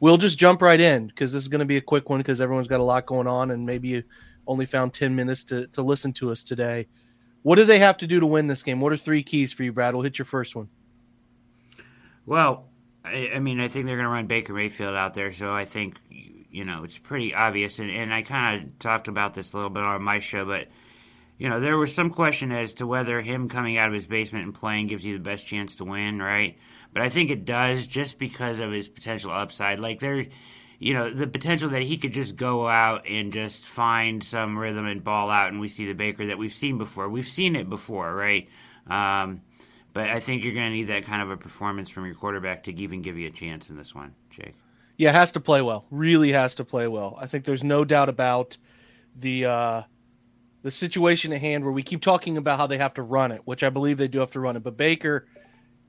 We'll 0.00 0.16
just 0.16 0.38
jump 0.38 0.60
right 0.60 0.80
in 0.80 1.06
because 1.06 1.32
this 1.32 1.42
is 1.42 1.48
going 1.48 1.60
to 1.60 1.64
be 1.64 1.76
a 1.76 1.80
quick 1.80 2.10
one 2.10 2.20
because 2.20 2.40
everyone's 2.40 2.68
got 2.68 2.80
a 2.80 2.84
lot 2.84 3.06
going 3.06 3.26
on 3.26 3.50
and 3.50 3.64
maybe 3.64 3.88
you 3.88 4.02
only 4.46 4.66
found 4.66 4.92
10 4.92 5.14
minutes 5.14 5.44
to, 5.44 5.66
to 5.68 5.82
listen 5.82 6.12
to 6.14 6.30
us 6.30 6.42
today. 6.42 6.86
What 7.42 7.56
do 7.56 7.64
they 7.64 7.78
have 7.78 7.98
to 7.98 8.06
do 8.06 8.20
to 8.20 8.26
win 8.26 8.46
this 8.46 8.62
game? 8.62 8.80
What 8.80 8.92
are 8.92 8.96
three 8.96 9.22
keys 9.22 9.52
for 9.52 9.62
you, 9.62 9.72
Brad? 9.72 9.94
We'll 9.94 10.02
hit 10.02 10.18
your 10.18 10.24
first 10.24 10.56
one. 10.56 10.68
Well, 12.26 12.66
I, 13.04 13.32
I 13.34 13.38
mean, 13.38 13.60
I 13.60 13.68
think 13.68 13.86
they're 13.86 13.96
going 13.96 14.06
to 14.06 14.12
run 14.12 14.26
Baker 14.26 14.54
Mayfield 14.54 14.94
out 14.94 15.14
there, 15.14 15.32
so 15.32 15.52
I 15.52 15.64
think 15.64 15.98
you, 16.50 16.64
know, 16.64 16.84
it's 16.84 16.98
pretty 16.98 17.34
obvious. 17.34 17.78
And, 17.78 17.90
and 17.90 18.14
I 18.14 18.22
kind 18.22 18.62
of 18.62 18.78
talked 18.78 19.08
about 19.08 19.34
this 19.34 19.52
a 19.52 19.56
little 19.56 19.70
bit 19.70 19.82
on 19.82 20.02
my 20.02 20.20
show, 20.20 20.44
but 20.44 20.68
you 21.36 21.48
know, 21.48 21.60
there 21.60 21.76
was 21.76 21.94
some 21.94 22.10
question 22.10 22.52
as 22.52 22.74
to 22.74 22.86
whether 22.86 23.20
him 23.20 23.48
coming 23.48 23.76
out 23.76 23.88
of 23.88 23.94
his 23.94 24.06
basement 24.06 24.44
and 24.44 24.54
playing 24.54 24.86
gives 24.86 25.04
you 25.04 25.14
the 25.14 25.24
best 25.24 25.46
chance 25.46 25.74
to 25.76 25.84
win, 25.84 26.22
right? 26.22 26.56
But 26.94 27.02
I 27.02 27.10
think 27.10 27.30
it 27.30 27.44
does 27.44 27.86
just 27.86 28.18
because 28.18 28.60
of 28.60 28.70
his 28.70 28.88
potential 28.88 29.32
upside. 29.32 29.80
Like 29.80 29.98
there, 29.98 30.26
you 30.78 30.94
know, 30.94 31.12
the 31.12 31.26
potential 31.26 31.68
that 31.70 31.82
he 31.82 31.98
could 31.98 32.12
just 32.12 32.36
go 32.36 32.68
out 32.68 33.06
and 33.08 33.32
just 33.32 33.64
find 33.64 34.22
some 34.22 34.56
rhythm 34.56 34.86
and 34.86 35.02
ball 35.02 35.28
out, 35.28 35.48
and 35.48 35.60
we 35.60 35.68
see 35.68 35.86
the 35.86 35.92
Baker 35.92 36.26
that 36.26 36.38
we've 36.38 36.54
seen 36.54 36.78
before. 36.78 37.08
We've 37.08 37.28
seen 37.28 37.56
it 37.56 37.68
before, 37.68 38.14
right? 38.14 38.48
Um, 38.86 39.42
but 39.92 40.08
I 40.08 40.20
think 40.20 40.44
you're 40.44 40.54
going 40.54 40.70
to 40.70 40.72
need 40.72 40.84
that 40.84 41.04
kind 41.04 41.20
of 41.20 41.30
a 41.30 41.36
performance 41.36 41.90
from 41.90 42.06
your 42.06 42.14
quarterback 42.14 42.64
to 42.64 42.74
even 42.74 43.02
give 43.02 43.18
you 43.18 43.28
a 43.28 43.32
chance 43.32 43.70
in 43.70 43.76
this 43.76 43.94
one, 43.94 44.14
Jake. 44.30 44.54
Yeah, 44.96 45.10
has 45.10 45.32
to 45.32 45.40
play 45.40 45.62
well. 45.62 45.86
Really 45.90 46.32
has 46.32 46.54
to 46.56 46.64
play 46.64 46.86
well. 46.86 47.18
I 47.20 47.26
think 47.26 47.44
there's 47.44 47.64
no 47.64 47.84
doubt 47.84 48.08
about 48.08 48.56
the 49.16 49.46
uh, 49.46 49.82
the 50.62 50.70
situation 50.70 51.32
at 51.32 51.40
hand 51.40 51.64
where 51.64 51.72
we 51.72 51.82
keep 51.82 52.02
talking 52.02 52.36
about 52.36 52.58
how 52.58 52.66
they 52.66 52.78
have 52.78 52.94
to 52.94 53.02
run 53.02 53.32
it, 53.32 53.42
which 53.44 53.62
I 53.62 53.70
believe 53.70 53.98
they 53.98 54.08
do 54.08 54.20
have 54.20 54.30
to 54.32 54.40
run 54.40 54.56
it. 54.56 54.62
But 54.62 54.76
Baker, 54.76 55.26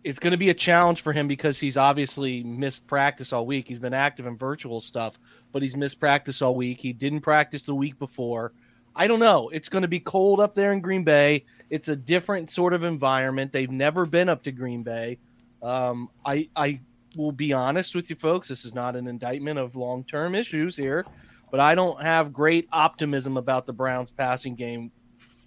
it's 0.06 0.20
going 0.20 0.32
to 0.32 0.38
be 0.38 0.52
a 0.52 0.54
challenge 0.54 1.02
for 1.02 1.12
him 1.12 1.28
because 1.28 1.60
he's 1.60 1.78
obviously 1.78 2.44
missed 2.44 2.86
practice 2.86 3.34
all 3.34 3.48
week. 3.48 3.68
He's 3.68 3.80
been 3.80 3.94
active 3.94 4.28
in 4.28 4.38
virtual 4.38 4.80
stuff, 4.80 5.18
but 5.52 5.64
he's 5.64 5.76
missed 5.76 6.00
practice 6.00 6.44
all 6.44 6.54
week. 6.54 6.80
He 6.80 6.94
didn't 6.94 7.22
practice 7.22 7.64
the 7.64 7.74
week 7.74 7.98
before. 7.98 8.54
I 8.96 9.08
don't 9.08 9.20
know. 9.20 9.50
It's 9.50 9.68
going 9.68 9.82
to 9.82 9.88
be 9.88 10.00
cold 10.00 10.40
up 10.40 10.54
there 10.54 10.74
in 10.74 10.80
Green 10.80 11.04
Bay. 11.04 11.44
It's 11.72 11.88
a 11.88 11.96
different 11.96 12.52
sort 12.52 12.74
of 12.74 12.84
environment. 12.84 13.52
They've 13.52 13.72
never 13.72 14.06
been 14.06 14.30
up 14.30 14.44
to 14.44 14.52
Green 14.52 14.84
Bay. 14.84 15.18
Um, 15.64 16.12
I 16.24 16.50
I 16.56 16.80
will 17.18 17.32
be 17.32 17.52
honest 17.52 17.96
with 17.96 18.08
you 18.12 18.16
folks. 18.16 18.48
This 18.48 18.64
is 18.64 18.76
not 18.76 18.96
an 18.96 19.08
indictment 19.08 19.58
of 19.58 19.76
long 19.76 20.04
term 20.04 20.36
issues 20.36 20.78
here, 20.78 21.04
but 21.50 21.60
I 21.60 21.74
don't 21.74 22.00
have 22.00 22.32
great 22.32 22.68
optimism 22.72 23.38
about 23.38 23.66
the 23.66 23.74
Browns 23.74 24.12
passing 24.12 24.54
game 24.54 24.92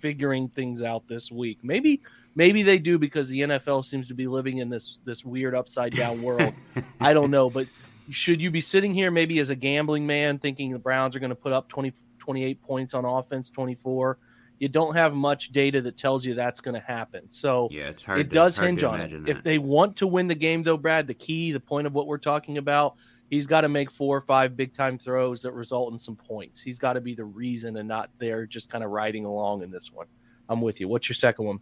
figuring 0.00 0.48
things 0.48 0.82
out 0.82 1.06
this 1.06 1.30
week. 1.30 1.58
Maybe 1.62 2.02
maybe 2.38 2.62
they 2.62 2.78
do 2.78 2.98
because 2.98 3.28
the 3.28 3.40
NFL 3.40 3.84
seems 3.84 4.06
to 4.08 4.14
be 4.14 4.28
living 4.28 4.58
in 4.58 4.70
this 4.70 4.98
this 5.04 5.24
weird 5.24 5.54
upside 5.54 5.92
down 5.92 6.22
world. 6.22 6.54
I 7.00 7.12
don't 7.12 7.30
know, 7.30 7.50
but 7.50 7.66
should 8.08 8.40
you 8.40 8.50
be 8.50 8.62
sitting 8.62 8.94
here 8.94 9.10
maybe 9.10 9.38
as 9.40 9.50
a 9.50 9.56
gambling 9.56 10.06
man 10.06 10.38
thinking 10.38 10.72
the 10.72 10.78
Browns 10.78 11.14
are 11.14 11.18
going 11.18 11.30
to 11.30 11.36
put 11.36 11.52
up 11.52 11.68
20 11.68 11.92
28 12.18 12.62
points 12.62 12.92
on 12.92 13.06
offense, 13.06 13.48
24. 13.48 14.18
You 14.58 14.68
don't 14.68 14.94
have 14.94 15.14
much 15.14 15.50
data 15.50 15.80
that 15.80 15.96
tells 15.96 16.26
you 16.26 16.34
that's 16.34 16.60
going 16.60 16.74
to 16.74 16.86
happen. 16.86 17.22
So 17.30 17.68
yeah, 17.70 17.88
it's 17.88 18.04
hard. 18.04 18.20
It 18.20 18.30
does 18.30 18.54
hard 18.54 18.66
hinge 18.66 18.84
on 18.84 19.00
it. 19.00 19.24
that. 19.24 19.30
If 19.30 19.42
they 19.42 19.56
want 19.56 19.96
to 19.96 20.06
win 20.06 20.26
the 20.26 20.34
game, 20.34 20.62
though, 20.62 20.76
Brad, 20.76 21.06
the 21.06 21.14
key, 21.14 21.52
the 21.52 21.60
point 21.60 21.86
of 21.86 21.94
what 21.94 22.06
we're 22.06 22.18
talking 22.18 22.58
about, 22.58 22.96
he's 23.30 23.46
got 23.46 23.62
to 23.62 23.70
make 23.70 23.90
four 23.90 24.14
or 24.14 24.20
five 24.20 24.58
big 24.58 24.74
time 24.74 24.98
throws 24.98 25.40
that 25.42 25.52
result 25.52 25.92
in 25.92 25.98
some 25.98 26.16
points. 26.16 26.60
He's 26.60 26.78
got 26.78 26.94
to 26.94 27.00
be 27.00 27.14
the 27.14 27.24
reason 27.24 27.78
and 27.78 27.88
not 27.88 28.10
there 28.18 28.44
just 28.44 28.68
kind 28.68 28.84
of 28.84 28.90
riding 28.90 29.24
along 29.24 29.62
in 29.62 29.70
this 29.70 29.90
one. 29.90 30.06
I'm 30.50 30.60
with 30.60 30.80
you. 30.80 30.88
What's 30.88 31.08
your 31.08 31.14
second 31.14 31.46
one? 31.46 31.60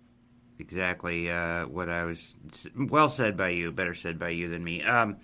Exactly 0.59 1.31
uh, 1.31 1.67
what 1.67 1.89
I 1.89 2.05
was. 2.05 2.35
Well 2.77 3.09
said 3.09 3.37
by 3.37 3.51
you. 3.51 3.73
Better 3.73 3.95
said 3.95 4.19
by 4.19 4.31
you 4.31 4.49
than 4.49 4.65
me. 4.65 4.83
Um, 4.83 5.17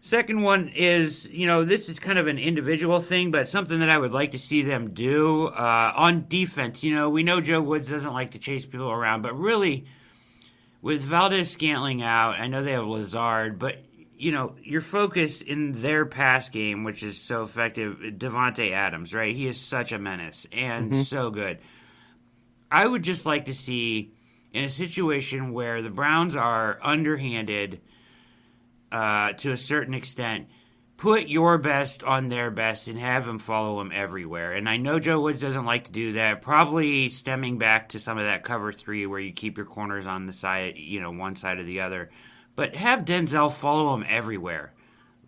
Second 0.00 0.42
one 0.42 0.68
is, 0.68 1.28
you 1.28 1.46
know, 1.46 1.64
this 1.64 1.88
is 1.88 1.98
kind 1.98 2.18
of 2.18 2.28
an 2.28 2.38
individual 2.38 3.00
thing, 3.00 3.30
but 3.30 3.48
something 3.48 3.80
that 3.80 3.90
I 3.90 3.98
would 3.98 4.12
like 4.12 4.30
to 4.30 4.38
see 4.38 4.62
them 4.62 4.94
do 4.94 5.48
uh, 5.48 5.92
on 5.96 6.26
defense. 6.28 6.84
You 6.84 6.94
know, 6.94 7.10
we 7.10 7.24
know 7.24 7.40
Joe 7.40 7.60
Woods 7.60 7.90
doesn't 7.90 8.12
like 8.12 8.30
to 8.32 8.38
chase 8.38 8.64
people 8.64 8.90
around, 8.90 9.22
but 9.22 9.36
really, 9.36 9.86
with 10.82 11.02
Valdes 11.02 11.50
Scantling 11.50 12.02
out, 12.02 12.38
I 12.38 12.46
know 12.46 12.62
they 12.62 12.72
have 12.72 12.86
Lazard, 12.86 13.58
but 13.58 13.78
you 14.16 14.32
know, 14.32 14.54
your 14.62 14.80
focus 14.80 15.42
in 15.42 15.80
their 15.82 16.06
pass 16.06 16.48
game, 16.48 16.84
which 16.84 17.02
is 17.02 17.20
so 17.20 17.42
effective, 17.42 17.98
Davante 18.16 18.72
Adams, 18.72 19.14
right? 19.14 19.34
He 19.34 19.46
is 19.46 19.60
such 19.60 19.92
a 19.92 19.98
menace 19.98 20.46
and 20.52 20.92
mm-hmm. 20.92 21.02
so 21.02 21.30
good. 21.30 21.58
I 22.70 22.86
would 22.86 23.02
just 23.02 23.26
like 23.26 23.46
to 23.46 23.54
see 23.54 24.12
in 24.52 24.64
a 24.64 24.70
situation 24.70 25.52
where 25.52 25.82
the 25.82 25.90
Browns 25.90 26.36
are 26.36 26.78
underhanded 26.82 27.80
uh, 28.90 29.32
to 29.34 29.52
a 29.52 29.56
certain 29.56 29.94
extent, 29.94 30.48
put 30.96 31.28
your 31.28 31.58
best 31.58 32.02
on 32.02 32.28
their 32.28 32.50
best 32.50 32.88
and 32.88 32.98
have 32.98 33.24
them 33.24 33.38
follow 33.38 33.78
them 33.78 33.92
everywhere. 33.94 34.52
And 34.52 34.68
I 34.68 34.78
know 34.78 34.98
Joe 34.98 35.20
Woods 35.20 35.40
doesn't 35.40 35.64
like 35.64 35.84
to 35.84 35.92
do 35.92 36.14
that. 36.14 36.42
Probably 36.42 37.08
stemming 37.08 37.58
back 37.58 37.90
to 37.90 37.98
some 37.98 38.18
of 38.18 38.24
that 38.24 38.42
cover 38.42 38.72
three 38.72 39.06
where 39.06 39.20
you 39.20 39.32
keep 39.32 39.56
your 39.56 39.66
corners 39.66 40.06
on 40.06 40.26
the 40.26 40.32
side, 40.32 40.76
you 40.76 41.00
know, 41.00 41.10
one 41.10 41.36
side 41.36 41.58
or 41.58 41.64
the 41.64 41.80
other. 41.80 42.10
But 42.56 42.74
have 42.74 43.04
Denzel 43.04 43.52
follow 43.52 43.94
him 43.94 44.04
everywhere. 44.08 44.72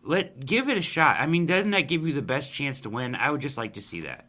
Let 0.03 0.45
give 0.45 0.69
it 0.69 0.79
a 0.79 0.83
shot. 0.83 1.21
I 1.21 1.27
mean, 1.27 1.47
doesn't 1.47 1.71
that 1.71 1.83
give 1.83 2.07
you 2.07 2.15
the 2.15 2.23
best 2.23 2.53
chance 2.53 2.81
to 2.81 2.91
win? 2.91 3.15
I 3.15 3.31
would 3.31 3.41
just 3.41 3.59
like 3.59 3.75
to 3.75 3.83
see 3.83 4.01
that. 4.01 4.27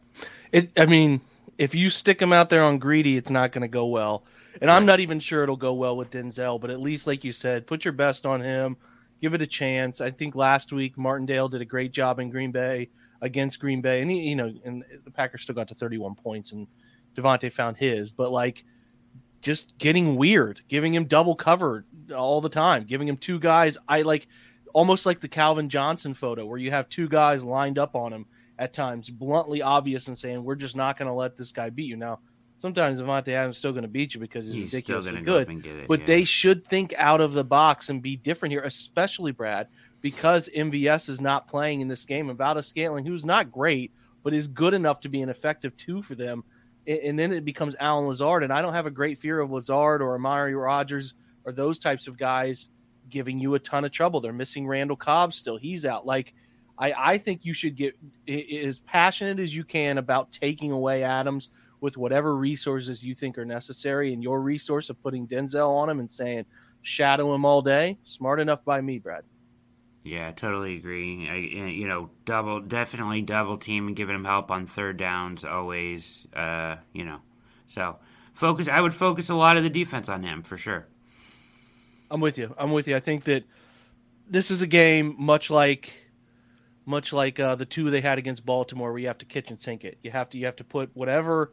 It. 0.52 0.70
I 0.76 0.86
mean, 0.86 1.22
if 1.58 1.74
you 1.74 1.90
stick 1.90 2.20
him 2.20 2.32
out 2.32 2.50
there 2.50 2.62
on 2.62 2.78
greedy, 2.78 3.16
it's 3.16 3.30
not 3.30 3.52
going 3.52 3.62
to 3.62 3.68
go 3.68 3.86
well. 3.86 4.22
And 4.60 4.70
I'm 4.70 4.86
not 4.86 5.00
even 5.00 5.18
sure 5.18 5.42
it'll 5.42 5.56
go 5.56 5.72
well 5.72 5.96
with 5.96 6.10
Denzel. 6.10 6.60
But 6.60 6.70
at 6.70 6.80
least, 6.80 7.06
like 7.06 7.24
you 7.24 7.32
said, 7.32 7.66
put 7.66 7.84
your 7.84 7.92
best 7.92 8.26
on 8.26 8.40
him 8.40 8.76
give 9.22 9.34
it 9.34 9.40
a 9.40 9.46
chance. 9.46 10.00
I 10.00 10.10
think 10.10 10.34
last 10.34 10.72
week 10.72 10.98
Martindale 10.98 11.48
did 11.48 11.62
a 11.62 11.64
great 11.64 11.92
job 11.92 12.18
in 12.18 12.28
Green 12.28 12.50
Bay 12.50 12.90
against 13.22 13.60
Green 13.60 13.80
Bay, 13.80 14.02
and 14.02 14.10
he, 14.10 14.20
you 14.28 14.36
know, 14.36 14.52
and 14.64 14.84
the 15.04 15.10
Packers 15.12 15.42
still 15.42 15.54
got 15.54 15.68
to 15.68 15.74
31 15.76 16.16
points, 16.16 16.50
and 16.52 16.66
Davante 17.14 17.50
found 17.50 17.76
his, 17.76 18.10
but 18.10 18.32
like 18.32 18.64
just 19.40 19.78
getting 19.78 20.16
weird, 20.16 20.60
giving 20.68 20.92
him 20.92 21.04
double 21.04 21.36
cover 21.36 21.84
all 22.14 22.40
the 22.40 22.48
time, 22.48 22.84
giving 22.84 23.08
him 23.08 23.16
two 23.16 23.38
guys. 23.38 23.78
I 23.88 24.02
like 24.02 24.26
almost 24.74 25.06
like 25.06 25.20
the 25.20 25.28
Calvin 25.28 25.68
Johnson 25.68 26.14
photo 26.14 26.44
where 26.44 26.58
you 26.58 26.72
have 26.72 26.88
two 26.88 27.08
guys 27.08 27.44
lined 27.44 27.78
up 27.78 27.94
on 27.94 28.12
him 28.12 28.26
at 28.58 28.72
times, 28.72 29.08
bluntly 29.08 29.62
obvious 29.62 30.08
and 30.08 30.18
saying, 30.18 30.42
"We're 30.42 30.56
just 30.56 30.76
not 30.76 30.98
going 30.98 31.08
to 31.08 31.14
let 31.14 31.36
this 31.36 31.52
guy 31.52 31.70
beat 31.70 31.86
you." 31.86 31.96
Now, 31.96 32.20
sometimes 32.62 33.00
Davante 33.00 33.30
Adams 33.30 33.58
still 33.58 33.72
going 33.72 33.82
to 33.82 33.88
beat 33.88 34.14
you 34.14 34.20
because 34.20 34.46
he's, 34.46 34.54
he's 34.54 34.72
ridiculously 34.72 35.20
good. 35.20 35.50
It, 35.50 35.88
but 35.88 36.00
yeah. 36.00 36.06
they 36.06 36.24
should 36.24 36.64
think 36.64 36.94
out 36.96 37.20
of 37.20 37.32
the 37.32 37.42
box 37.42 37.88
and 37.88 38.00
be 38.00 38.16
different 38.16 38.52
here, 38.52 38.62
especially 38.62 39.32
Brad, 39.32 39.66
because 40.00 40.48
MVS 40.56 41.08
is 41.08 41.20
not 41.20 41.48
playing 41.48 41.80
in 41.80 41.88
this 41.88 42.04
game. 42.04 42.30
About 42.30 42.56
a 42.56 42.62
Scantling, 42.62 43.04
who's 43.04 43.24
not 43.24 43.50
great, 43.50 43.90
but 44.22 44.32
is 44.32 44.46
good 44.46 44.74
enough 44.74 45.00
to 45.00 45.08
be 45.08 45.22
an 45.22 45.28
effective 45.28 45.76
two 45.76 46.02
for 46.02 46.14
them. 46.14 46.44
And 46.86 47.18
then 47.18 47.32
it 47.32 47.44
becomes 47.44 47.74
Allen 47.80 48.06
Lazard, 48.06 48.44
and 48.44 48.52
I 48.52 48.62
don't 48.62 48.72
have 48.72 48.86
a 48.86 48.90
great 48.90 49.18
fear 49.18 49.40
of 49.40 49.50
Lazard 49.50 50.00
or 50.00 50.14
Amari 50.14 50.54
Rodgers 50.54 51.14
or 51.44 51.52
those 51.52 51.80
types 51.80 52.06
of 52.06 52.16
guys 52.16 52.68
giving 53.08 53.40
you 53.40 53.56
a 53.56 53.58
ton 53.58 53.84
of 53.84 53.90
trouble. 53.90 54.20
They're 54.20 54.32
missing 54.32 54.68
Randall 54.68 54.96
Cobb 54.96 55.32
still; 55.32 55.56
he's 55.56 55.84
out. 55.84 56.06
Like 56.06 56.32
I, 56.78 56.94
I 56.96 57.18
think 57.18 57.44
you 57.44 57.54
should 57.54 57.76
get 57.76 57.96
as 58.28 58.78
passionate 58.80 59.40
as 59.40 59.54
you 59.54 59.64
can 59.64 59.98
about 59.98 60.30
taking 60.30 60.70
away 60.70 61.02
Adams 61.02 61.50
with 61.82 61.96
whatever 61.96 62.36
resources 62.36 63.02
you 63.02 63.14
think 63.14 63.36
are 63.36 63.44
necessary. 63.44 64.14
And 64.14 64.22
your 64.22 64.40
resource 64.40 64.88
of 64.88 65.02
putting 65.02 65.26
Denzel 65.26 65.68
on 65.68 65.90
him 65.90 65.98
and 65.98 66.10
saying, 66.10 66.46
shadow 66.80 67.34
him 67.34 67.44
all 67.44 67.60
day, 67.60 67.98
smart 68.04 68.40
enough 68.40 68.64
by 68.64 68.80
me, 68.80 68.98
Brad. 68.98 69.24
Yeah, 70.04 70.30
totally 70.30 70.76
agree. 70.76 71.28
I, 71.28 71.36
you 71.36 71.86
know, 71.86 72.10
double, 72.24 72.60
definitely 72.60 73.20
double 73.22 73.58
team 73.58 73.88
and 73.88 73.96
giving 73.96 74.14
him 74.14 74.24
help 74.24 74.50
on 74.50 74.66
third 74.66 74.96
downs 74.96 75.44
always. 75.44 76.26
Uh, 76.34 76.76
you 76.92 77.04
know, 77.04 77.20
so 77.66 77.98
focus. 78.32 78.68
I 78.68 78.80
would 78.80 78.94
focus 78.94 79.28
a 79.28 79.34
lot 79.34 79.56
of 79.56 79.62
the 79.62 79.70
defense 79.70 80.08
on 80.08 80.22
him 80.22 80.42
for 80.42 80.56
sure. 80.56 80.86
I'm 82.10 82.20
with 82.20 82.36
you. 82.36 82.54
I'm 82.58 82.72
with 82.72 82.88
you. 82.88 82.96
I 82.96 83.00
think 83.00 83.24
that 83.24 83.44
this 84.28 84.50
is 84.50 84.62
a 84.62 84.66
game 84.66 85.14
much 85.18 85.50
like 85.50 85.92
much 86.84 87.12
like 87.12 87.38
uh, 87.38 87.54
the 87.54 87.64
two 87.64 87.90
they 87.90 88.00
had 88.00 88.18
against 88.18 88.44
Baltimore, 88.44 88.90
where 88.90 89.00
you 89.00 89.06
have 89.06 89.18
to 89.18 89.24
kitchen 89.24 89.56
sink 89.56 89.84
it. 89.84 89.98
You 90.02 90.10
have 90.10 90.30
to 90.30 90.38
you 90.38 90.46
have 90.46 90.56
to 90.56 90.64
put 90.64 90.90
whatever 90.94 91.52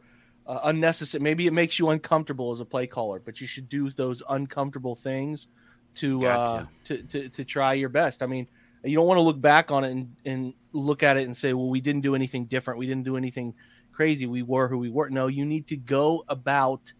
uh, 0.50 0.60
unnecessary. 0.64 1.22
Maybe 1.22 1.46
it 1.46 1.52
makes 1.52 1.78
you 1.78 1.90
uncomfortable 1.90 2.50
as 2.50 2.58
a 2.58 2.64
play 2.64 2.88
caller, 2.88 3.20
but 3.24 3.40
you 3.40 3.46
should 3.46 3.68
do 3.68 3.88
those 3.88 4.20
uncomfortable 4.28 4.96
things 4.96 5.46
to 5.94 6.26
uh, 6.26 6.66
to, 6.84 7.02
to 7.04 7.28
to 7.28 7.44
try 7.44 7.74
your 7.74 7.88
best. 7.88 8.20
I 8.20 8.26
mean, 8.26 8.48
you 8.82 8.96
don't 8.96 9.06
want 9.06 9.18
to 9.18 9.22
look 9.22 9.40
back 9.40 9.70
on 9.70 9.84
it 9.84 9.92
and, 9.92 10.16
and 10.24 10.54
look 10.72 11.04
at 11.04 11.16
it 11.16 11.24
and 11.24 11.36
say, 11.36 11.52
well, 11.52 11.68
we 11.68 11.80
didn't 11.80 12.00
do 12.00 12.16
anything 12.16 12.46
different. 12.46 12.80
We 12.80 12.86
didn't 12.86 13.04
do 13.04 13.16
anything 13.16 13.54
crazy. 13.92 14.26
We 14.26 14.42
were 14.42 14.66
who 14.66 14.78
we 14.78 14.90
were. 14.90 15.08
No, 15.08 15.28
you 15.28 15.44
need 15.44 15.68
to 15.68 15.76
go 15.76 16.24
about 16.28 16.92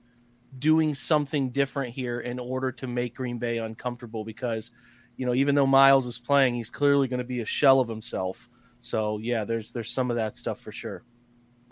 doing 0.60 0.94
something 0.94 1.50
different 1.50 1.92
here 1.92 2.20
in 2.20 2.38
order 2.38 2.70
to 2.70 2.86
make 2.86 3.16
Green 3.16 3.38
Bay 3.38 3.58
uncomfortable 3.58 4.24
because, 4.24 4.70
you 5.16 5.26
know, 5.26 5.34
even 5.34 5.56
though 5.56 5.66
Myles 5.66 6.06
is 6.06 6.18
playing, 6.18 6.54
he's 6.54 6.70
clearly 6.70 7.08
going 7.08 7.18
to 7.18 7.24
be 7.24 7.40
a 7.40 7.44
shell 7.44 7.80
of 7.80 7.88
himself. 7.88 8.48
So 8.80 9.18
yeah, 9.18 9.44
there's 9.44 9.72
there's 9.72 9.90
some 9.90 10.08
of 10.08 10.16
that 10.16 10.36
stuff 10.36 10.60
for 10.60 10.70
sure 10.70 11.02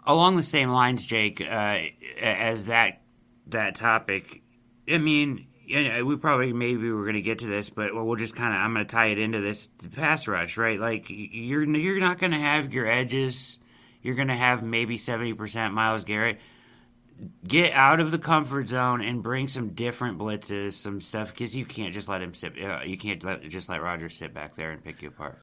along 0.09 0.37
the 0.37 0.43
same 0.43 0.71
lines, 0.71 1.07
Jake, 1.07 1.41
uh, 1.41 1.79
as 2.21 2.65
that 2.65 3.03
that 3.47 3.77
topic. 3.77 4.43
I 4.91 4.99
mean, 4.99 5.47
we 5.69 6.17
probably 6.17 6.53
maybe 6.53 6.91
we're 6.91 7.05
going 7.05 7.15
to 7.15 7.23
get 7.23 7.41
to 7.41 7.47
this, 7.47 7.71
but 7.71 7.95
we'll 7.95 8.17
just 8.17 8.35
kind 8.35 8.55
of 8.55 8.61
I'm 8.61 8.75
going 8.75 8.85
to 8.85 8.91
tie 8.91 9.09
it 9.09 9.19
into 9.19 9.41
this 9.41 9.69
pass 9.95 10.27
rush, 10.27 10.57
right? 10.57 10.81
Like 10.81 11.05
you're 11.09 11.62
you're 11.77 12.00
not 12.00 12.19
going 12.19 12.33
to 12.33 12.38
have 12.38 12.73
your 12.73 12.87
edges. 12.87 13.59
You're 14.03 14.17
going 14.17 14.29
to 14.29 14.37
have 14.37 14.62
maybe 14.62 14.97
seventy 14.97 15.35
percent 15.35 15.75
Myles 15.75 16.05
Garrett. 16.05 16.41
Get 17.47 17.73
out 17.73 17.99
of 17.99 18.12
the 18.12 18.19
comfort 18.19 18.69
zone 18.69 19.03
and 19.03 19.25
bring 19.25 19.49
some 19.49 19.71
different 19.71 20.19
blitzes, 20.19 20.75
some 20.75 21.00
stuff 21.00 21.35
because 21.35 21.55
you 21.55 21.67
can't 21.67 21.93
just 21.93 22.09
let 22.09 22.23
him 22.23 22.33
sit. 22.33 22.53
Uh, 22.62 22.81
you 22.85 22.97
can't 22.97 23.23
let, 23.25 23.43
just 23.49 23.69
let 23.69 23.83
Rodgers 23.83 24.17
sit 24.17 24.33
back 24.33 24.55
there 24.55 24.71
and 24.71 24.85
pick 24.85 25.03
you 25.03 25.09
apart. 25.09 25.43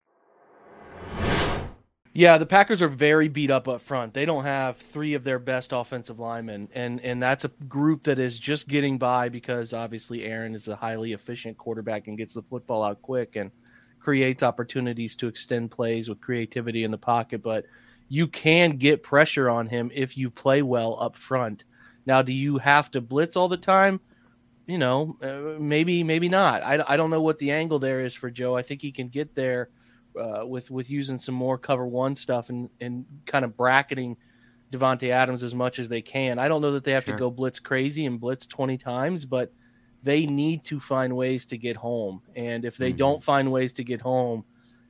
Yeah, 2.13 2.37
the 2.37 2.45
Packers 2.45 2.81
are 2.81 2.89
very 2.89 3.29
beat 3.29 3.51
up 3.51 3.69
up 3.69 3.79
front. 3.79 4.13
They 4.13 4.25
don't 4.25 4.43
have 4.43 4.75
three 4.75 5.13
of 5.13 5.23
their 5.23 5.39
best 5.39 5.71
offensive 5.71 6.19
linemen, 6.19 6.67
and 6.73 6.99
and 7.01 7.23
that's 7.23 7.45
a 7.45 7.51
group 7.69 8.03
that 8.03 8.19
is 8.19 8.37
just 8.37 8.67
getting 8.67 8.97
by 8.97 9.29
because 9.29 9.71
obviously 9.71 10.25
Aaron 10.25 10.53
is 10.53 10.67
a 10.67 10.75
highly 10.75 11.13
efficient 11.13 11.57
quarterback 11.57 12.07
and 12.07 12.17
gets 12.17 12.33
the 12.33 12.41
football 12.41 12.83
out 12.83 13.01
quick 13.01 13.37
and 13.37 13.49
creates 13.99 14.43
opportunities 14.43 15.15
to 15.15 15.27
extend 15.27 15.71
plays 15.71 16.09
with 16.09 16.19
creativity 16.19 16.83
in 16.83 16.91
the 16.91 16.97
pocket. 16.97 17.41
But 17.41 17.65
you 18.09 18.27
can 18.27 18.71
get 18.71 19.03
pressure 19.03 19.49
on 19.49 19.67
him 19.67 19.89
if 19.93 20.17
you 20.17 20.29
play 20.29 20.61
well 20.61 20.97
up 20.99 21.15
front. 21.15 21.63
Now, 22.05 22.21
do 22.21 22.33
you 22.33 22.57
have 22.57 22.91
to 22.91 22.99
blitz 22.99 23.37
all 23.37 23.47
the 23.47 23.55
time? 23.55 24.01
You 24.65 24.79
know, 24.79 25.15
uh, 25.21 25.61
maybe 25.61 26.03
maybe 26.03 26.27
not. 26.27 26.61
I 26.61 26.83
I 26.85 26.97
don't 26.97 27.09
know 27.09 27.21
what 27.21 27.39
the 27.39 27.51
angle 27.51 27.79
there 27.79 28.01
is 28.01 28.13
for 28.13 28.29
Joe. 28.29 28.57
I 28.57 28.63
think 28.63 28.81
he 28.81 28.91
can 28.91 29.07
get 29.07 29.33
there 29.33 29.69
uh, 30.19 30.45
with 30.45 30.69
with 30.71 30.89
using 30.89 31.17
some 31.17 31.35
more 31.35 31.57
cover 31.57 31.85
one 31.85 32.15
stuff 32.15 32.49
and 32.49 32.69
and 32.79 33.05
kind 33.25 33.45
of 33.45 33.55
bracketing 33.55 34.17
Davante 34.71 35.09
Adams 35.09 35.43
as 35.43 35.53
much 35.53 35.79
as 35.79 35.89
they 35.89 36.01
can. 36.01 36.39
I 36.39 36.47
don't 36.47 36.61
know 36.61 36.71
that 36.71 36.83
they 36.83 36.93
have 36.93 37.03
sure. 37.03 37.15
to 37.15 37.19
go 37.19 37.29
blitz 37.29 37.59
crazy 37.59 38.05
and 38.05 38.19
blitz 38.19 38.47
twenty 38.47 38.77
times, 38.77 39.25
but 39.25 39.51
they 40.03 40.25
need 40.25 40.63
to 40.65 40.79
find 40.79 41.15
ways 41.15 41.45
to 41.47 41.57
get 41.57 41.75
home. 41.75 42.21
And 42.35 42.65
if 42.65 42.77
they 42.77 42.89
mm-hmm. 42.89 42.97
don't 42.97 43.23
find 43.23 43.51
ways 43.51 43.73
to 43.73 43.83
get 43.83 44.01
home, 44.01 44.43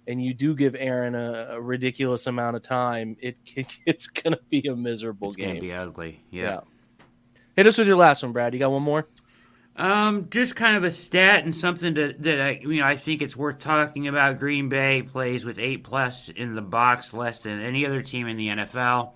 and 0.07 0.23
you 0.23 0.33
do 0.33 0.55
give 0.55 0.75
Aaron 0.77 1.15
a, 1.15 1.49
a 1.51 1.61
ridiculous 1.61 2.27
amount 2.27 2.55
of 2.55 2.63
time, 2.63 3.17
it, 3.19 3.37
it 3.55 3.77
it's 3.85 4.07
going 4.07 4.33
to 4.33 4.39
be 4.49 4.67
a 4.67 4.75
miserable 4.75 5.29
it's 5.29 5.37
game. 5.37 5.57
It's 5.57 5.59
going 5.59 5.61
to 5.61 5.67
be 5.67 5.73
ugly. 5.73 6.23
Yeah. 6.29 6.43
yeah. 6.43 6.59
Hit 7.55 7.67
us 7.67 7.77
with 7.77 7.87
your 7.87 7.97
last 7.97 8.23
one, 8.23 8.31
Brad. 8.31 8.53
You 8.53 8.59
got 8.59 8.71
one 8.71 8.83
more? 8.83 9.07
Um, 9.81 10.27
just 10.29 10.55
kind 10.55 10.75
of 10.75 10.83
a 10.83 10.91
stat 10.91 11.43
and 11.43 11.55
something 11.55 11.95
to, 11.95 12.13
that 12.19 12.39
I, 12.39 12.49
you 12.61 12.81
know, 12.81 12.85
I 12.85 12.95
think 12.95 13.23
it's 13.23 13.35
worth 13.35 13.57
talking 13.57 14.07
about. 14.07 14.37
Green 14.37 14.69
Bay 14.69 15.01
plays 15.01 15.43
with 15.43 15.57
eight 15.57 15.83
plus 15.83 16.29
in 16.29 16.53
the 16.53 16.61
box, 16.61 17.15
less 17.15 17.39
than 17.39 17.59
any 17.59 17.87
other 17.87 18.03
team 18.03 18.27
in 18.27 18.37
the 18.37 18.49
NFL. 18.49 19.13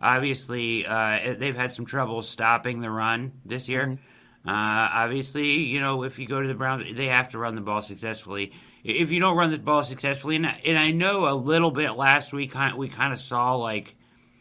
Obviously, 0.00 0.86
uh, 0.86 1.34
they've 1.36 1.56
had 1.56 1.72
some 1.72 1.84
trouble 1.84 2.22
stopping 2.22 2.80
the 2.80 2.92
run 2.92 3.32
this 3.44 3.68
year. 3.68 3.86
Mm-hmm. 3.88 4.48
Uh, 4.48 4.88
obviously, 5.02 5.62
you 5.62 5.80
know, 5.80 6.04
if 6.04 6.20
you 6.20 6.28
go 6.28 6.40
to 6.40 6.46
the 6.46 6.54
Browns, 6.54 6.94
they 6.94 7.06
have 7.06 7.30
to 7.30 7.38
run 7.38 7.56
the 7.56 7.60
ball 7.60 7.82
successfully. 7.82 8.52
If 8.84 9.10
you 9.10 9.18
don't 9.18 9.36
run 9.36 9.50
the 9.50 9.58
ball 9.58 9.82
successfully, 9.82 10.36
and, 10.36 10.46
and 10.46 10.78
I 10.78 10.92
know 10.92 11.28
a 11.28 11.34
little 11.34 11.72
bit 11.72 11.96
last 11.96 12.32
week, 12.32 12.54
we 12.76 12.88
kind 12.88 13.12
of 13.12 13.20
saw 13.20 13.56
like 13.56 13.96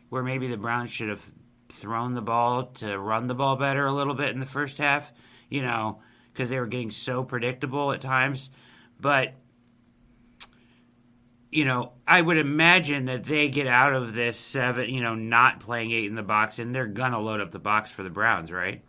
where 0.09 0.21
maybe 0.21 0.45
the 0.49 0.57
Browns 0.57 0.91
should 0.91 1.09
have 1.09 1.31
thrown 1.69 2.13
the 2.13 2.21
ball 2.21 2.65
to 2.65 2.95
run 2.95 3.25
the 3.25 3.33
ball 3.33 3.55
better 3.55 3.87
a 3.87 3.91
little 3.91 4.13
bit 4.13 4.29
in 4.29 4.39
the 4.39 4.45
first 4.45 4.77
half 4.77 5.11
you 5.53 5.61
know, 5.61 5.99
because 6.31 6.49
they 6.49 6.59
were 6.59 6.65
getting 6.65 6.89
so 6.89 7.23
predictable 7.23 7.91
at 7.91 8.01
times. 8.01 8.49
But, 8.99 9.35
you 11.51 11.63
know, 11.63 11.91
I 12.07 12.19
would 12.19 12.37
imagine 12.37 13.05
that 13.05 13.25
they 13.25 13.49
get 13.49 13.67
out 13.67 13.93
of 13.93 14.15
this 14.15 14.39
seven, 14.39 14.89
you 14.89 15.03
know, 15.03 15.13
not 15.13 15.59
playing 15.59 15.91
eight 15.91 16.05
in 16.05 16.15
the 16.15 16.23
box, 16.23 16.57
and 16.57 16.73
they're 16.73 16.87
going 16.87 17.11
to 17.11 17.19
load 17.19 17.39
up 17.39 17.51
the 17.51 17.59
box 17.59 17.91
for 17.91 18.01
the 18.01 18.09
Browns, 18.09 18.51
right? 18.51 18.83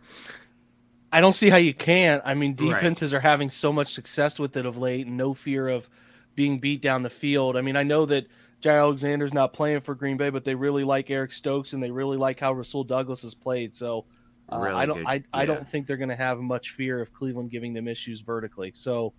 I 1.11 1.21
don't 1.21 1.33
see 1.33 1.51
how 1.51 1.57
you 1.57 1.73
can't. 1.73 2.23
I 2.25 2.33
mean, 2.33 2.55
defenses 2.55 3.13
right. 3.13 3.19
are 3.19 3.21
having 3.21 3.51
so 3.51 3.71
much 3.71 3.93
success 3.93 4.39
with 4.39 4.57
it 4.57 4.65
of 4.65 4.75
late, 4.75 5.05
and 5.05 5.17
no 5.17 5.35
fear 5.35 5.69
of 5.69 5.87
being 6.33 6.57
beat 6.57 6.81
down 6.81 7.03
the 7.03 7.11
field. 7.11 7.55
I 7.55 7.61
mean, 7.61 7.75
I 7.75 7.83
know 7.83 8.07
that 8.07 8.25
Jaire 8.59 8.81
Alexander's 8.81 9.35
not 9.35 9.53
playing 9.53 9.81
for 9.81 9.93
Green 9.93 10.17
Bay, 10.17 10.31
but 10.31 10.43
they 10.43 10.55
really 10.55 10.83
like 10.83 11.11
Eric 11.11 11.31
Stokes 11.31 11.73
and 11.73 11.83
they 11.83 11.91
really 11.91 12.17
like 12.17 12.39
how 12.39 12.53
Rasul 12.53 12.83
Douglas 12.83 13.21
has 13.21 13.35
played. 13.35 13.75
So 13.75 14.05
uh, 14.49 14.57
I 14.57 14.85
don't. 14.85 14.97
Good. 14.97 15.07
I, 15.07 15.13
yeah. 15.15 15.21
I 15.33 15.45
don't 15.45 15.67
think 15.67 15.87
they're 15.87 15.97
going 15.97 16.09
to 16.09 16.15
have 16.15 16.39
much 16.39 16.71
fear 16.71 17.01
of 17.01 17.13
Cleveland 17.13 17.51
giving 17.51 17.73
them 17.73 17.87
issues 17.87 18.21
vertically. 18.21 18.71
So, 18.75 19.13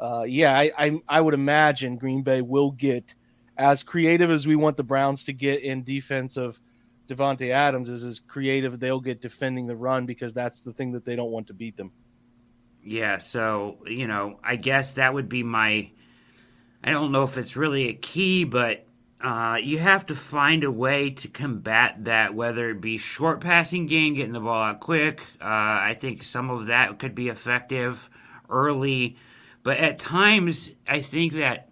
uh, 0.00 0.24
yeah, 0.28 0.56
I, 0.56 0.70
I, 0.78 1.02
I 1.08 1.20
would 1.20 1.34
imagine 1.34 1.96
Green 1.96 2.22
Bay 2.22 2.42
will 2.42 2.70
get 2.70 3.14
as 3.56 3.82
creative 3.82 4.30
as 4.30 4.46
we 4.46 4.56
want 4.56 4.76
the 4.76 4.84
Browns 4.84 5.24
to 5.24 5.32
get 5.32 5.62
in 5.62 5.82
defense 5.82 6.36
of 6.36 6.60
Davante 7.08 7.50
Adams 7.50 7.88
is 7.88 8.04
as 8.04 8.20
creative 8.20 8.78
they'll 8.78 9.00
get 9.00 9.20
defending 9.20 9.66
the 9.66 9.74
run 9.74 10.06
because 10.06 10.32
that's 10.32 10.60
the 10.60 10.72
thing 10.72 10.92
that 10.92 11.04
they 11.04 11.16
don't 11.16 11.30
want 11.30 11.46
to 11.48 11.54
beat 11.54 11.76
them. 11.76 11.90
Yeah, 12.84 13.18
so 13.18 13.78
you 13.86 14.06
know, 14.06 14.38
I 14.44 14.56
guess 14.56 14.92
that 14.92 15.12
would 15.12 15.28
be 15.28 15.42
my. 15.42 15.90
I 16.84 16.92
don't 16.92 17.10
know 17.10 17.24
if 17.24 17.36
it's 17.36 17.56
really 17.56 17.88
a 17.88 17.94
key, 17.94 18.44
but 18.44 18.86
uh, 19.20 19.58
you 19.60 19.78
have 19.78 20.06
to 20.06 20.14
find 20.14 20.62
a 20.62 20.70
way 20.70 21.10
to 21.10 21.28
combat 21.28 22.04
that, 22.04 22.34
whether 22.34 22.70
it 22.70 22.80
be 22.80 22.98
short 22.98 23.40
passing 23.40 23.86
game, 23.86 24.14
getting 24.14 24.32
the 24.32 24.40
ball 24.40 24.62
out 24.62 24.80
quick. 24.80 25.20
Uh, 25.40 25.44
I 25.44 25.96
think 25.98 26.22
some 26.22 26.50
of 26.50 26.66
that 26.66 26.98
could 26.98 27.14
be 27.14 27.28
effective 27.28 28.08
early, 28.48 29.16
but 29.64 29.78
at 29.78 29.98
times 29.98 30.70
I 30.86 31.00
think 31.00 31.32
that 31.32 31.70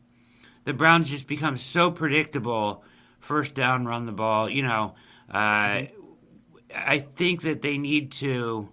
the 0.64 0.72
Browns 0.72 1.10
just 1.10 1.28
become 1.28 1.56
so 1.56 1.90
predictable. 1.90 2.82
First 3.20 3.54
down, 3.54 3.86
run 3.86 4.06
the 4.06 4.12
ball. 4.12 4.50
You 4.50 4.62
know, 4.62 4.94
uh, 5.30 5.38
mm-hmm. 5.38 5.94
I 6.74 6.98
think 6.98 7.42
that 7.42 7.62
they 7.62 7.78
need 7.78 8.10
to 8.12 8.70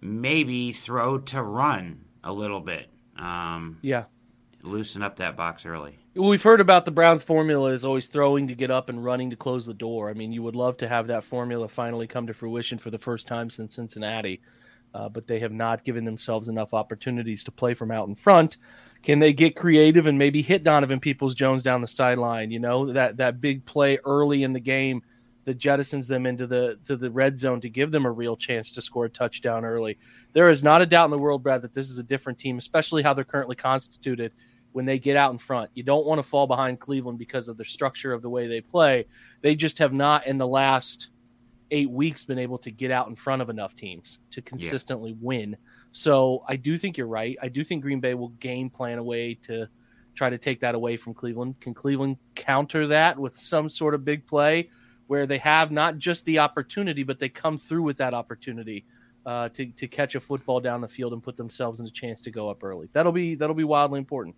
maybe 0.00 0.72
throw 0.72 1.18
to 1.18 1.42
run 1.42 2.06
a 2.24 2.32
little 2.32 2.60
bit. 2.60 2.88
Um, 3.18 3.78
yeah, 3.82 4.04
loosen 4.66 5.02
up 5.02 5.16
that 5.16 5.36
box 5.36 5.64
early. 5.64 5.98
We've 6.14 6.42
heard 6.42 6.60
about 6.60 6.84
the 6.84 6.90
Browns 6.90 7.24
formula 7.24 7.72
is 7.72 7.84
always 7.84 8.06
throwing 8.06 8.48
to 8.48 8.54
get 8.54 8.70
up 8.70 8.88
and 8.88 9.04
running 9.04 9.30
to 9.30 9.36
close 9.36 9.66
the 9.66 9.74
door. 9.74 10.08
I 10.08 10.14
mean, 10.14 10.32
you 10.32 10.42
would 10.42 10.56
love 10.56 10.78
to 10.78 10.88
have 10.88 11.08
that 11.08 11.24
formula 11.24 11.68
finally 11.68 12.06
come 12.06 12.26
to 12.26 12.34
fruition 12.34 12.78
for 12.78 12.90
the 12.90 12.98
first 12.98 13.26
time 13.26 13.50
since 13.50 13.74
Cincinnati, 13.74 14.40
uh, 14.94 15.08
but 15.08 15.26
they 15.26 15.40
have 15.40 15.52
not 15.52 15.84
given 15.84 16.04
themselves 16.04 16.48
enough 16.48 16.74
opportunities 16.74 17.44
to 17.44 17.52
play 17.52 17.74
from 17.74 17.90
out 17.90 18.08
in 18.08 18.14
front. 18.14 18.56
Can 19.02 19.18
they 19.18 19.32
get 19.32 19.56
creative 19.56 20.06
and 20.06 20.18
maybe 20.18 20.42
hit 20.42 20.64
Donovan 20.64 21.00
Peoples 21.00 21.34
Jones 21.34 21.62
down 21.62 21.82
the 21.82 21.86
sideline? 21.86 22.50
You 22.50 22.60
know 22.60 22.92
that 22.92 23.18
that 23.18 23.40
big 23.40 23.64
play 23.64 23.98
early 24.04 24.42
in 24.42 24.52
the 24.52 24.60
game 24.60 25.02
that 25.44 25.58
jettisons 25.58 26.06
them 26.08 26.26
into 26.26 26.46
the 26.46 26.78
to 26.84 26.96
the 26.96 27.10
red 27.10 27.38
zone 27.38 27.60
to 27.60 27.68
give 27.68 27.92
them 27.92 28.04
a 28.04 28.10
real 28.10 28.36
chance 28.36 28.72
to 28.72 28.82
score 28.82 29.04
a 29.04 29.10
touchdown 29.10 29.64
early. 29.64 29.96
There 30.32 30.50
is 30.50 30.64
not 30.64 30.82
a 30.82 30.86
doubt 30.86 31.04
in 31.04 31.10
the 31.12 31.18
world, 31.18 31.42
Brad, 31.42 31.62
that 31.62 31.72
this 31.72 31.88
is 31.88 31.98
a 31.98 32.02
different 32.02 32.38
team, 32.38 32.58
especially 32.58 33.02
how 33.02 33.14
they're 33.14 33.24
currently 33.24 33.56
constituted 33.56 34.32
when 34.76 34.84
they 34.84 34.98
get 34.98 35.16
out 35.16 35.32
in 35.32 35.38
front. 35.38 35.70
You 35.72 35.82
don't 35.82 36.04
want 36.04 36.18
to 36.18 36.22
fall 36.22 36.46
behind 36.46 36.80
Cleveland 36.80 37.18
because 37.18 37.48
of 37.48 37.56
the 37.56 37.64
structure 37.64 38.12
of 38.12 38.20
the 38.20 38.28
way 38.28 38.46
they 38.46 38.60
play. 38.60 39.06
They 39.40 39.54
just 39.54 39.78
have 39.78 39.94
not 39.94 40.26
in 40.26 40.36
the 40.36 40.46
last 40.46 41.08
eight 41.70 41.88
weeks 41.88 42.26
been 42.26 42.38
able 42.38 42.58
to 42.58 42.70
get 42.70 42.90
out 42.90 43.08
in 43.08 43.16
front 43.16 43.40
of 43.40 43.48
enough 43.48 43.74
teams 43.74 44.20
to 44.32 44.42
consistently 44.42 45.12
yeah. 45.12 45.16
win. 45.22 45.56
So 45.92 46.44
I 46.46 46.56
do 46.56 46.76
think 46.76 46.98
you're 46.98 47.06
right. 47.06 47.38
I 47.40 47.48
do 47.48 47.64
think 47.64 47.84
Green 47.84 48.00
Bay 48.00 48.12
will 48.12 48.28
game 48.28 48.68
plan 48.68 48.98
a 48.98 49.02
way 49.02 49.38
to 49.44 49.66
try 50.14 50.28
to 50.28 50.36
take 50.36 50.60
that 50.60 50.74
away 50.74 50.98
from 50.98 51.14
Cleveland. 51.14 51.58
Can 51.58 51.72
Cleveland 51.72 52.18
counter 52.34 52.86
that 52.88 53.18
with 53.18 53.34
some 53.34 53.70
sort 53.70 53.94
of 53.94 54.04
big 54.04 54.26
play 54.26 54.68
where 55.06 55.26
they 55.26 55.38
have 55.38 55.70
not 55.70 55.96
just 55.96 56.22
the 56.26 56.40
opportunity, 56.40 57.02
but 57.02 57.18
they 57.18 57.30
come 57.30 57.56
through 57.56 57.82
with 57.82 57.96
that 57.96 58.12
opportunity 58.12 58.84
uh, 59.24 59.48
to 59.48 59.64
to 59.64 59.88
catch 59.88 60.16
a 60.16 60.20
football 60.20 60.60
down 60.60 60.82
the 60.82 60.88
field 60.88 61.14
and 61.14 61.22
put 61.22 61.38
themselves 61.38 61.80
in 61.80 61.86
a 61.86 61.90
chance 61.90 62.20
to 62.20 62.30
go 62.30 62.50
up 62.50 62.62
early? 62.62 62.90
That'll 62.92 63.10
be 63.10 63.36
that'll 63.36 63.56
be 63.56 63.64
wildly 63.64 64.00
important. 64.00 64.36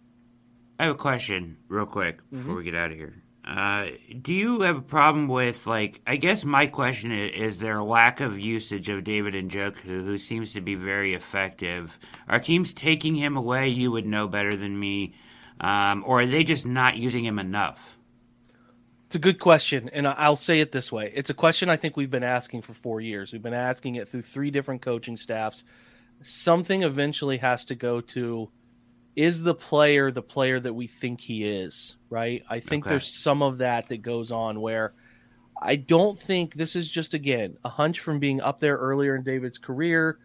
I 0.79 0.85
have 0.85 0.95
a 0.95 0.99
question, 0.99 1.57
real 1.69 1.87
quick, 1.87 2.21
before 2.31 2.51
mm-hmm. 2.51 2.57
we 2.59 2.65
get 2.65 2.75
out 2.77 2.93
of 2.93 2.97
here. 2.97 3.23
Uh, 3.45 3.87
do 4.21 4.35
you 4.35 4.61
have 4.61 4.77
a 4.77 4.83
problem 4.83 5.27
with 5.27 5.67
like? 5.67 6.03
I 6.07 6.17
guess 6.17 6.45
my 6.45 6.67
question 6.67 7.11
is: 7.11 7.55
Is 7.55 7.59
there 7.59 7.79
a 7.79 7.85
lack 7.85 8.21
of 8.21 8.39
usage 8.39 8.91
of 8.91 9.05
David 9.05 9.35
and 9.35 9.51
Njoku, 9.51 9.81
who 9.81 10.19
seems 10.19 10.53
to 10.53 10.61
be 10.61 10.75
very 10.75 11.15
effective? 11.15 11.99
Are 12.29 12.39
teams 12.39 12.75
taking 12.75 13.15
him 13.15 13.39
away? 13.39 13.69
You 13.69 13.91
would 13.91 14.07
know 14.07 14.29
better 14.29 14.55
than 14.55 14.79
me, 14.79 15.15
um, 15.61 16.05
or 16.07 16.21
are 16.21 16.27
they 16.27 16.45
just 16.45 16.67
not 16.67 16.99
using 16.99 17.25
him 17.25 17.39
enough? 17.39 17.97
It's 19.07 19.17
a 19.17 19.21
good 19.21 19.39
question, 19.39 19.89
and 19.95 20.07
I'll 20.07 20.37
say 20.37 20.61
it 20.61 20.71
this 20.71 20.93
way: 20.93 21.11
It's 21.15 21.31
a 21.31 21.35
question 21.35 21.71
I 21.71 21.77
think 21.77 21.97
we've 21.97 22.11
been 22.11 22.23
asking 22.23 22.63
for 22.63 22.75
four 22.75 23.01
years. 23.01 23.33
We've 23.33 23.43
been 23.43 23.55
asking 23.55 23.95
it 23.95 24.09
through 24.11 24.23
three 24.23 24.51
different 24.51 24.83
coaching 24.83 25.17
staffs. 25.17 25.65
Something 26.23 26.83
eventually 26.83 27.39
has 27.39 27.65
to 27.65 27.75
go 27.75 28.03
to 28.03 28.51
is 29.19 29.43
the 29.43 29.55
player 29.55 30.13
the 30.13 30.23
player 30.23 30.61
that 30.61 30.73
we 30.73 30.87
think 30.87 31.21
he 31.21 31.45
is, 31.45 31.97
right? 32.09 32.45
I 32.49 32.61
think 32.61 32.87
okay. 32.87 32.91
there's 32.91 33.21
some 33.21 33.43
of 33.43 33.59
that 33.59 33.89
that 33.89 34.01
goes 34.01 34.31
on 34.31 34.61
where 34.61 34.95
I 35.61 35.75
don't 35.75 36.17
think 36.17 36.55
this 36.55 36.77
is 36.77 36.89
just 36.89 37.15
again 37.15 37.59
a 37.65 37.69
hunch 37.69 37.99
from 37.99 38.21
being 38.21 38.41
up 38.41 38.61
there 38.61 38.77
earlier 38.77 39.17
in 39.17 39.25
David's 39.25 39.59
career. 39.59 40.21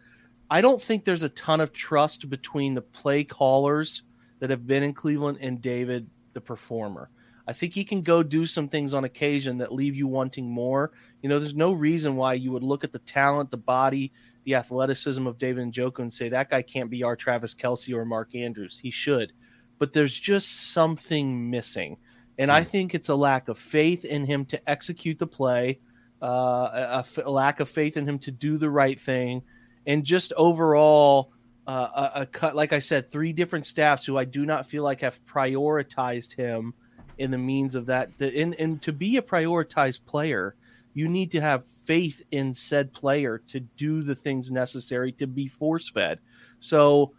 I 0.48 0.60
don't 0.60 0.80
think 0.80 1.04
there's 1.04 1.24
a 1.24 1.28
ton 1.30 1.60
of 1.60 1.72
trust 1.72 2.30
between 2.30 2.74
the 2.74 2.82
play 2.82 3.24
callers 3.24 4.04
that 4.38 4.50
have 4.50 4.64
been 4.64 4.84
in 4.84 4.94
Cleveland 4.94 5.38
and 5.40 5.60
David 5.60 6.08
the 6.32 6.40
performer. 6.40 7.10
I 7.48 7.52
think 7.52 7.74
he 7.74 7.84
can 7.84 8.02
go 8.02 8.22
do 8.22 8.46
some 8.46 8.68
things 8.68 8.94
on 8.94 9.02
occasion 9.02 9.58
that 9.58 9.72
leave 9.72 9.96
you 9.96 10.06
wanting 10.06 10.48
more. 10.48 10.92
You 11.20 11.28
know, 11.28 11.40
there's 11.40 11.56
no 11.56 11.72
reason 11.72 12.14
why 12.14 12.34
you 12.34 12.52
would 12.52 12.62
look 12.62 12.84
at 12.84 12.92
the 12.92 13.00
talent, 13.00 13.50
the 13.50 13.56
body, 13.56 14.12
the 14.44 14.54
athleticism 14.54 15.26
of 15.26 15.38
David 15.38 15.72
Njoku 15.72 16.00
and 16.00 16.12
say 16.12 16.28
that 16.28 16.50
guy 16.50 16.62
can't 16.62 16.90
be 16.90 17.02
our 17.02 17.16
Travis 17.16 17.54
Kelce 17.54 17.94
or 17.94 18.04
Mark 18.04 18.34
Andrews. 18.34 18.78
He 18.78 18.90
should, 18.90 19.32
but 19.78 19.92
there's 19.92 20.18
just 20.18 20.72
something 20.72 21.50
missing, 21.50 21.96
and 22.38 22.50
I 22.50 22.64
think 22.64 22.94
it's 22.94 23.08
a 23.08 23.14
lack 23.14 23.48
of 23.48 23.58
faith 23.58 24.04
in 24.04 24.26
him 24.26 24.44
to 24.46 24.70
execute 24.70 25.18
the 25.18 25.26
play, 25.26 25.80
uh, 26.22 26.26
a, 26.26 26.80
a 26.80 26.98
f- 26.98 27.18
a 27.24 27.30
lack 27.30 27.60
of 27.60 27.68
faith 27.68 27.96
in 27.96 28.08
him 28.08 28.18
to 28.20 28.30
do 28.30 28.58
the 28.58 28.70
right 28.70 29.00
thing, 29.00 29.42
and 29.86 30.04
just 30.04 30.32
overall. 30.36 31.30
Uh, 31.66 32.10
a, 32.14 32.20
a 32.20 32.26
cut, 32.26 32.54
like 32.54 32.74
I 32.74 32.78
said, 32.78 33.10
three 33.10 33.32
different 33.32 33.64
staffs 33.64 34.04
who 34.04 34.18
I 34.18 34.26
do 34.26 34.44
not 34.44 34.66
feel 34.66 34.82
like 34.82 35.00
have 35.00 35.18
prioritized 35.24 36.34
him 36.34 36.74
in 37.16 37.30
the 37.30 37.38
means 37.38 37.74
of 37.74 37.86
that. 37.86 38.10
The, 38.18 38.38
and, 38.38 38.54
and 38.56 38.82
to 38.82 38.92
be 38.92 39.16
a 39.16 39.22
prioritized 39.22 40.04
player, 40.04 40.56
you 40.92 41.08
need 41.08 41.30
to 41.30 41.40
have 41.40 41.64
faith 41.84 42.22
in 42.30 42.54
said 42.54 42.92
player 42.92 43.38
to 43.48 43.60
do 43.60 44.02
the 44.02 44.14
things 44.14 44.50
necessary 44.50 45.12
to 45.12 45.26
be 45.26 45.46
force 45.46 45.88
fed. 45.90 46.18
So 46.60 47.12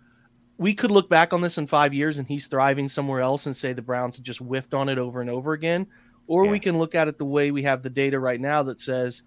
we 0.57 0.73
could 0.73 0.91
look 0.91 1.09
back 1.09 1.33
on 1.33 1.41
this 1.41 1.57
in 1.57 1.67
five 1.67 1.93
years 1.93 2.17
and 2.19 2.27
he's 2.27 2.47
thriving 2.47 2.87
somewhere 2.89 3.19
else 3.21 3.45
and 3.45 3.55
say 3.55 3.73
the 3.73 3.81
Browns 3.81 4.17
just 4.19 4.39
whiffed 4.39 4.73
on 4.73 4.89
it 4.89 4.97
over 4.97 5.21
and 5.21 5.29
over 5.29 5.53
again. 5.53 5.85
Or 6.27 6.45
Yeah. 6.45 6.51
we 6.51 6.59
can 6.59 6.77
look 6.77 6.95
at 6.95 7.07
it 7.07 7.17
the 7.17 7.25
way 7.25 7.51
we 7.51 7.63
have 7.63 7.83
the 7.83 7.89
data 7.89 8.19
right 8.19 8.39
now 8.39 8.63
that 8.63 8.81
says 8.81 9.23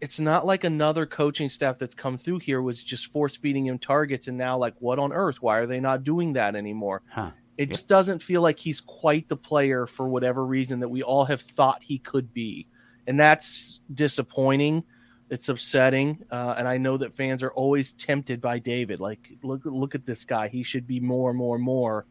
it's 0.00 0.20
not 0.20 0.46
like 0.46 0.64
another 0.64 1.06
coaching 1.06 1.48
staff 1.48 1.78
that's 1.78 1.94
come 1.94 2.18
through 2.18 2.38
here 2.38 2.60
was 2.62 2.82
just 2.82 3.10
force 3.12 3.36
feeding 3.36 3.66
him 3.66 3.78
targets 3.78 4.28
and 4.28 4.36
now 4.36 4.56
like 4.56 4.74
what 4.78 4.98
on 4.98 5.12
earth? 5.12 5.40
Why 5.42 5.58
are 5.58 5.66
they 5.66 5.80
not 5.80 6.04
doing 6.04 6.32
that 6.34 6.54
anymore? 6.56 7.02
Huh. 7.08 7.30
It 7.56 7.68
Yeah. 7.68 7.74
just 7.74 7.88
doesn't 7.88 8.20
feel 8.22 8.42
like 8.42 8.58
he's 8.58 8.80
quite 8.80 9.28
the 9.28 9.36
player 9.36 9.86
for 9.86 10.08
whatever 10.08 10.44
reason 10.44 10.80
that 10.80 10.88
we 10.88 11.02
all 11.02 11.24
have 11.24 11.40
thought 11.40 11.82
he 11.82 11.98
could 11.98 12.32
be. 12.34 12.66
And 13.06 13.18
that's 13.18 13.80
disappointing. 13.92 14.84
It's 15.30 15.48
upsetting. 15.48 16.22
Uh, 16.30 16.54
and 16.56 16.68
I 16.68 16.76
know 16.76 16.96
that 16.96 17.14
fans 17.14 17.42
are 17.42 17.52
always 17.52 17.92
tempted 17.92 18.40
by 18.40 18.58
David. 18.58 19.00
Like, 19.00 19.30
look, 19.42 19.62
look 19.64 19.94
at 19.94 20.06
this 20.06 20.24
guy. 20.24 20.48
He 20.48 20.62
should 20.62 20.86
be 20.86 21.00
more, 21.00 21.32
more, 21.32 21.58
more. 21.58 22.06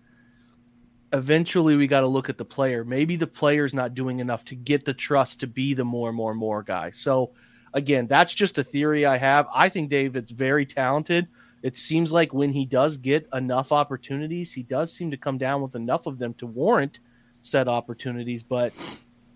Eventually, 1.11 1.75
we 1.75 1.85
got 1.87 2.01
to 2.01 2.07
look 2.07 2.29
at 2.29 2.37
the 2.37 2.45
player. 2.45 2.83
Maybe 2.83 3.15
the 3.15 3.27
player's 3.27 3.73
not 3.73 3.93
doing 3.93 4.19
enough 4.19 4.43
to 4.45 4.55
get 4.55 4.83
the 4.83 4.93
trust 4.93 5.39
to 5.41 5.47
be 5.47 5.73
the 5.73 5.85
more, 5.85 6.11
more, 6.11 6.33
more 6.33 6.63
guy. 6.63 6.89
So, 6.89 7.31
again, 7.73 8.07
that's 8.07 8.33
just 8.33 8.57
a 8.57 8.63
theory 8.63 9.05
I 9.05 9.17
have. 9.17 9.47
I 9.53 9.69
think 9.69 9.89
David's 9.89 10.31
very 10.31 10.65
talented 10.65 11.27
it 11.63 11.77
seems 11.77 12.11
like 12.11 12.33
when 12.33 12.51
he 12.51 12.65
does 12.65 12.97
get 12.97 13.27
enough 13.33 13.71
opportunities, 13.71 14.51
he 14.51 14.63
does 14.63 14.91
seem 14.91 15.09
to 15.11 15.17
come 15.17 15.37
down 15.37 15.61
with 15.61 15.75
enough 15.75 16.05
of 16.05 16.19
them 16.19 16.33
to 16.35 16.45
warrant 16.45 16.99
said 17.41 17.69
opportunities, 17.69 18.43
but 18.43 18.73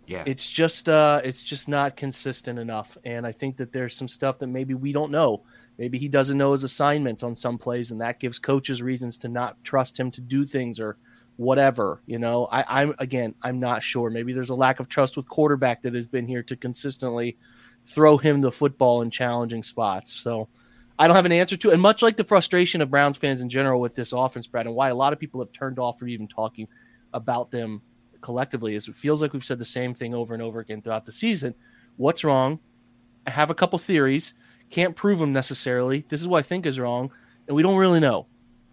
Yeah. 0.08 0.24
it's 0.26 0.50
just 0.50 0.88
uh 0.88 1.20
it's 1.24 1.44
just 1.44 1.68
not 1.68 1.98
consistent 1.98 2.58
enough. 2.60 2.98
And 3.04 3.28
I 3.28 3.34
think 3.34 3.58
that 3.58 3.74
there's 3.74 3.96
some 3.96 4.08
stuff 4.08 4.40
that 4.40 4.48
maybe 4.48 4.74
we 4.74 4.94
don't 4.94 5.12
know. 5.12 5.44
Maybe 5.78 6.00
he 6.00 6.08
doesn't 6.08 6.38
know 6.38 6.54
his 6.54 6.64
assignments 6.64 7.24
on 7.24 7.36
some 7.36 7.58
plays, 7.58 7.92
and 7.92 8.02
that 8.02 8.20
gives 8.20 8.40
coaches 8.40 8.82
reasons 8.82 9.18
to 9.20 9.28
not 9.28 9.64
trust 9.64 10.00
him 10.00 10.10
to 10.12 10.22
do 10.22 10.44
things 10.44 10.80
or 10.80 10.98
whatever. 11.36 12.02
You 12.06 12.20
know, 12.20 12.48
I, 12.52 12.82
I'm 12.82 12.96
again, 13.00 13.36
I'm 13.44 13.60
not 13.60 13.84
sure. 13.84 14.10
Maybe 14.10 14.34
there's 14.34 14.50
a 14.50 14.56
lack 14.56 14.80
of 14.80 14.88
trust 14.88 15.18
with 15.18 15.30
quarterback 15.30 15.84
that 15.84 15.94
has 15.94 16.08
been 16.08 16.28
here 16.28 16.44
to 16.44 16.56
consistently 16.56 17.38
throw 17.86 18.18
him 18.18 18.42
the 18.42 18.52
football 18.52 19.02
in 19.02 19.12
challenging 19.12 19.64
spots. 19.64 20.16
So 20.16 20.48
I 21.00 21.08
don't 21.08 21.16
have 21.16 21.26
an 21.26 21.32
answer 21.32 21.58
to. 21.58 21.72
And 21.72 21.82
much 21.82 22.02
like 22.02 22.18
the 22.18 22.24
frustration 22.24 22.82
of 22.82 22.90
Browns 22.90 23.18
fans 23.18 23.42
in 23.42 23.50
general 23.50 23.80
with 23.80 23.94
this 23.94 24.14
offense, 24.14 24.48
Brad, 24.48 24.66
and 24.66 24.76
why 24.76 24.90
a 24.90 24.96
lot 24.96 25.14
of 25.14 25.20
people 25.20 25.42
have 25.42 25.52
turned 25.52 25.80
off 25.80 26.00
from 26.00 26.10
even 26.10 26.28
talking 26.28 26.68
about 27.14 27.52
them 27.52 27.82
collectively, 28.22 28.76
is 28.76 28.88
it 28.88 28.96
feels 28.96 29.22
like 29.22 29.34
we've 29.34 29.46
said 29.46 29.60
the 29.60 29.66
same 29.66 29.94
thing 29.94 30.14
over 30.14 30.34
and 30.34 30.44
over 30.44 30.60
again 30.60 30.82
throughout 30.82 31.06
the 31.06 31.12
season. 31.12 31.54
What's 31.98 32.24
wrong? 32.24 32.60
I 33.26 33.32
have 33.32 33.50
a 33.50 33.56
couple 33.56 33.80
theories. 33.80 34.34
Can't 34.70 34.96
prove 34.96 35.20
them 35.20 35.34
necessarily. 35.34 36.06
This 36.10 36.22
is 36.22 36.28
what 36.28 36.40
I 36.40 36.42
think 36.44 36.66
is 36.66 36.80
wrong, 36.80 37.12
and 37.48 37.56
we 37.56 37.64
don't 37.64 37.78
really 37.78 38.00
know. 38.00 38.28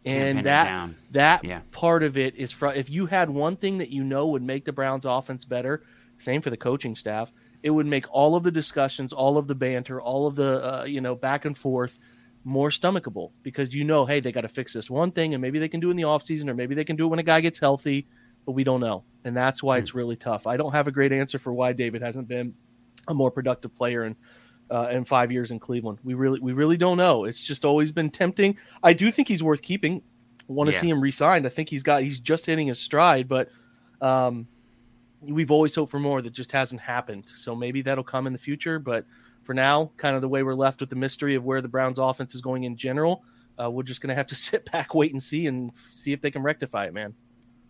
Can't 0.05 0.39
and 0.39 0.47
that 0.47 0.91
that 1.13 1.45
Yeah. 1.45 1.61
part 1.71 2.03
of 2.03 2.19
it 2.19 2.35
is 2.37 2.53
fr- 2.53 2.69
if 2.69 2.91
you 2.91 3.07
had 3.07 3.31
one 3.31 3.57
thing 3.57 3.79
that 3.79 3.91
you 3.91 4.05
know 4.05 4.27
would 4.29 4.43
make 4.43 4.65
the 4.65 4.73
Browns 4.73 5.07
offense 5.07 5.45
better, 5.45 5.83
same 6.19 6.43
for 6.43 6.51
the 6.51 6.57
coaching 6.57 6.95
staff, 6.95 7.33
it 7.63 7.71
would 7.71 7.87
make 7.87 8.05
all 8.13 8.37
of 8.37 8.43
the 8.43 8.51
discussions, 8.51 9.13
all 9.13 9.39
of 9.39 9.47
the 9.47 9.55
banter, 9.55 10.01
all 10.01 10.27
of 10.27 10.35
the 10.37 10.81
uh, 10.81 10.85
you 10.85 11.01
know 11.01 11.15
back 11.15 11.45
and 11.47 11.57
forth 11.57 11.99
more 12.47 12.69
stomachable 12.69 13.31
because 13.43 13.75
you 13.75 13.85
know, 13.85 14.05
hey, 14.05 14.21
they 14.21 14.31
got 14.31 14.43
to 14.43 14.49
fix 14.49 14.75
this 14.75 14.91
one 14.91 15.11
thing 15.11 15.33
and 15.33 15.41
maybe 15.41 15.59
they 15.59 15.69
can 15.69 15.81
do 15.81 15.89
it 15.89 15.93
in 15.93 15.97
the 15.97 16.03
offseason 16.03 16.49
or 16.51 16.55
maybe 16.55 16.75
they 16.75 16.85
can 16.85 16.95
do 16.97 17.07
it 17.07 17.09
when 17.09 17.19
a 17.19 17.23
guy 17.23 17.41
gets 17.41 17.59
healthy, 17.59 18.07
but 18.47 18.53
we 18.53 18.65
don't 18.65 18.81
know. 18.81 19.05
And 19.25 19.37
that's 19.37 19.63
why 19.63 19.79
it's 19.79 19.95
really 19.95 20.17
tough. 20.17 20.47
I 20.47 20.57
don't 20.57 20.73
have 20.73 20.87
a 20.87 20.93
great 20.93 21.13
answer 21.13 21.39
for 21.39 21.55
why 21.55 21.73
David 21.73 22.03
hasn't 22.03 22.29
been 22.29 22.55
a 23.09 23.15
more 23.15 23.31
productive 23.31 23.75
player 23.75 24.05
in 24.05 24.17
uh, 24.71 24.89
in 24.91 25.05
five 25.05 25.31
years 25.33 25.51
in 25.51 25.59
Cleveland. 25.59 25.99
We 26.05 26.15
really 26.15 26.41
we 26.41 26.53
really 26.53 26.77
don't 26.77 26.97
know. 26.97 27.25
It's 27.25 27.45
just 27.45 27.65
always 27.65 27.91
been 27.93 28.11
tempting. 28.11 28.57
I 28.83 28.93
do 28.93 29.11
think 29.11 29.29
he's 29.29 29.43
worth 29.43 29.63
keeping. 29.63 30.03
Want 30.47 30.69
to 30.69 30.75
Yeah. 30.75 30.81
see 30.81 30.91
him 30.91 31.01
re-signed. 31.01 31.47
I 31.47 31.49
think 31.49 31.69
he's 31.71 31.83
got 31.83 32.03
he's 32.03 32.19
just 32.21 32.45
hitting 32.47 32.67
his 32.69 32.79
stride, 32.79 33.29
but 33.29 33.49
um, 34.03 34.47
we've 35.23 35.51
always 35.51 35.75
hoped 35.75 35.91
for 35.91 35.99
more 36.01 36.21
that 36.21 36.33
just 36.33 36.53
hasn't 36.53 36.81
happened. 36.81 37.25
So 37.35 37.55
maybe 37.55 37.81
that'll 37.83 38.05
come 38.05 38.27
in 38.27 38.33
the 38.33 38.39
future. 38.39 38.79
But 38.79 39.07
for 39.43 39.55
now, 39.55 39.91
kind 39.97 40.17
of 40.17 40.23
the 40.23 40.29
way 40.29 40.43
we're 40.43 40.55
left 40.55 40.81
with 40.81 40.91
the 40.91 40.97
mystery 40.97 41.35
of 41.35 41.45
where 41.45 41.61
the 41.63 41.69
Browns 41.69 41.99
offense 41.99 42.35
is 42.35 42.41
going 42.41 42.65
in 42.65 42.77
general, 42.77 43.25
uh, 43.63 43.71
we're 43.71 43.83
just 43.83 44.01
going 44.03 44.09
to 44.09 44.15
have 44.15 44.27
to 44.29 44.35
sit 44.35 44.71
back, 44.71 44.95
wait 44.95 45.13
and 45.13 45.23
see, 45.23 45.47
and 45.47 45.73
see 45.93 46.13
if 46.13 46.21
they 46.21 46.31
can 46.31 46.43
rectify 46.43 46.87
it, 46.87 46.93
man. 46.95 47.15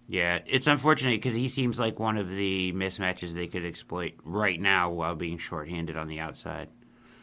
Yeah, 0.07 0.41
it's 0.47 0.67
unfortunate 0.67 1.13
because 1.23 1.35
he 1.35 1.49
seems 1.49 1.79
like 1.79 1.99
one 1.99 2.19
of 2.19 2.29
the 2.29 2.73
mismatches 2.73 3.33
they 3.33 3.47
could 3.47 3.65
exploit 3.65 4.15
right 4.25 4.61
now 4.61 4.91
while 4.91 5.15
being 5.15 5.39
shorthanded 5.39 5.97
on 5.97 6.09
the 6.09 6.21
outside. 6.21 6.69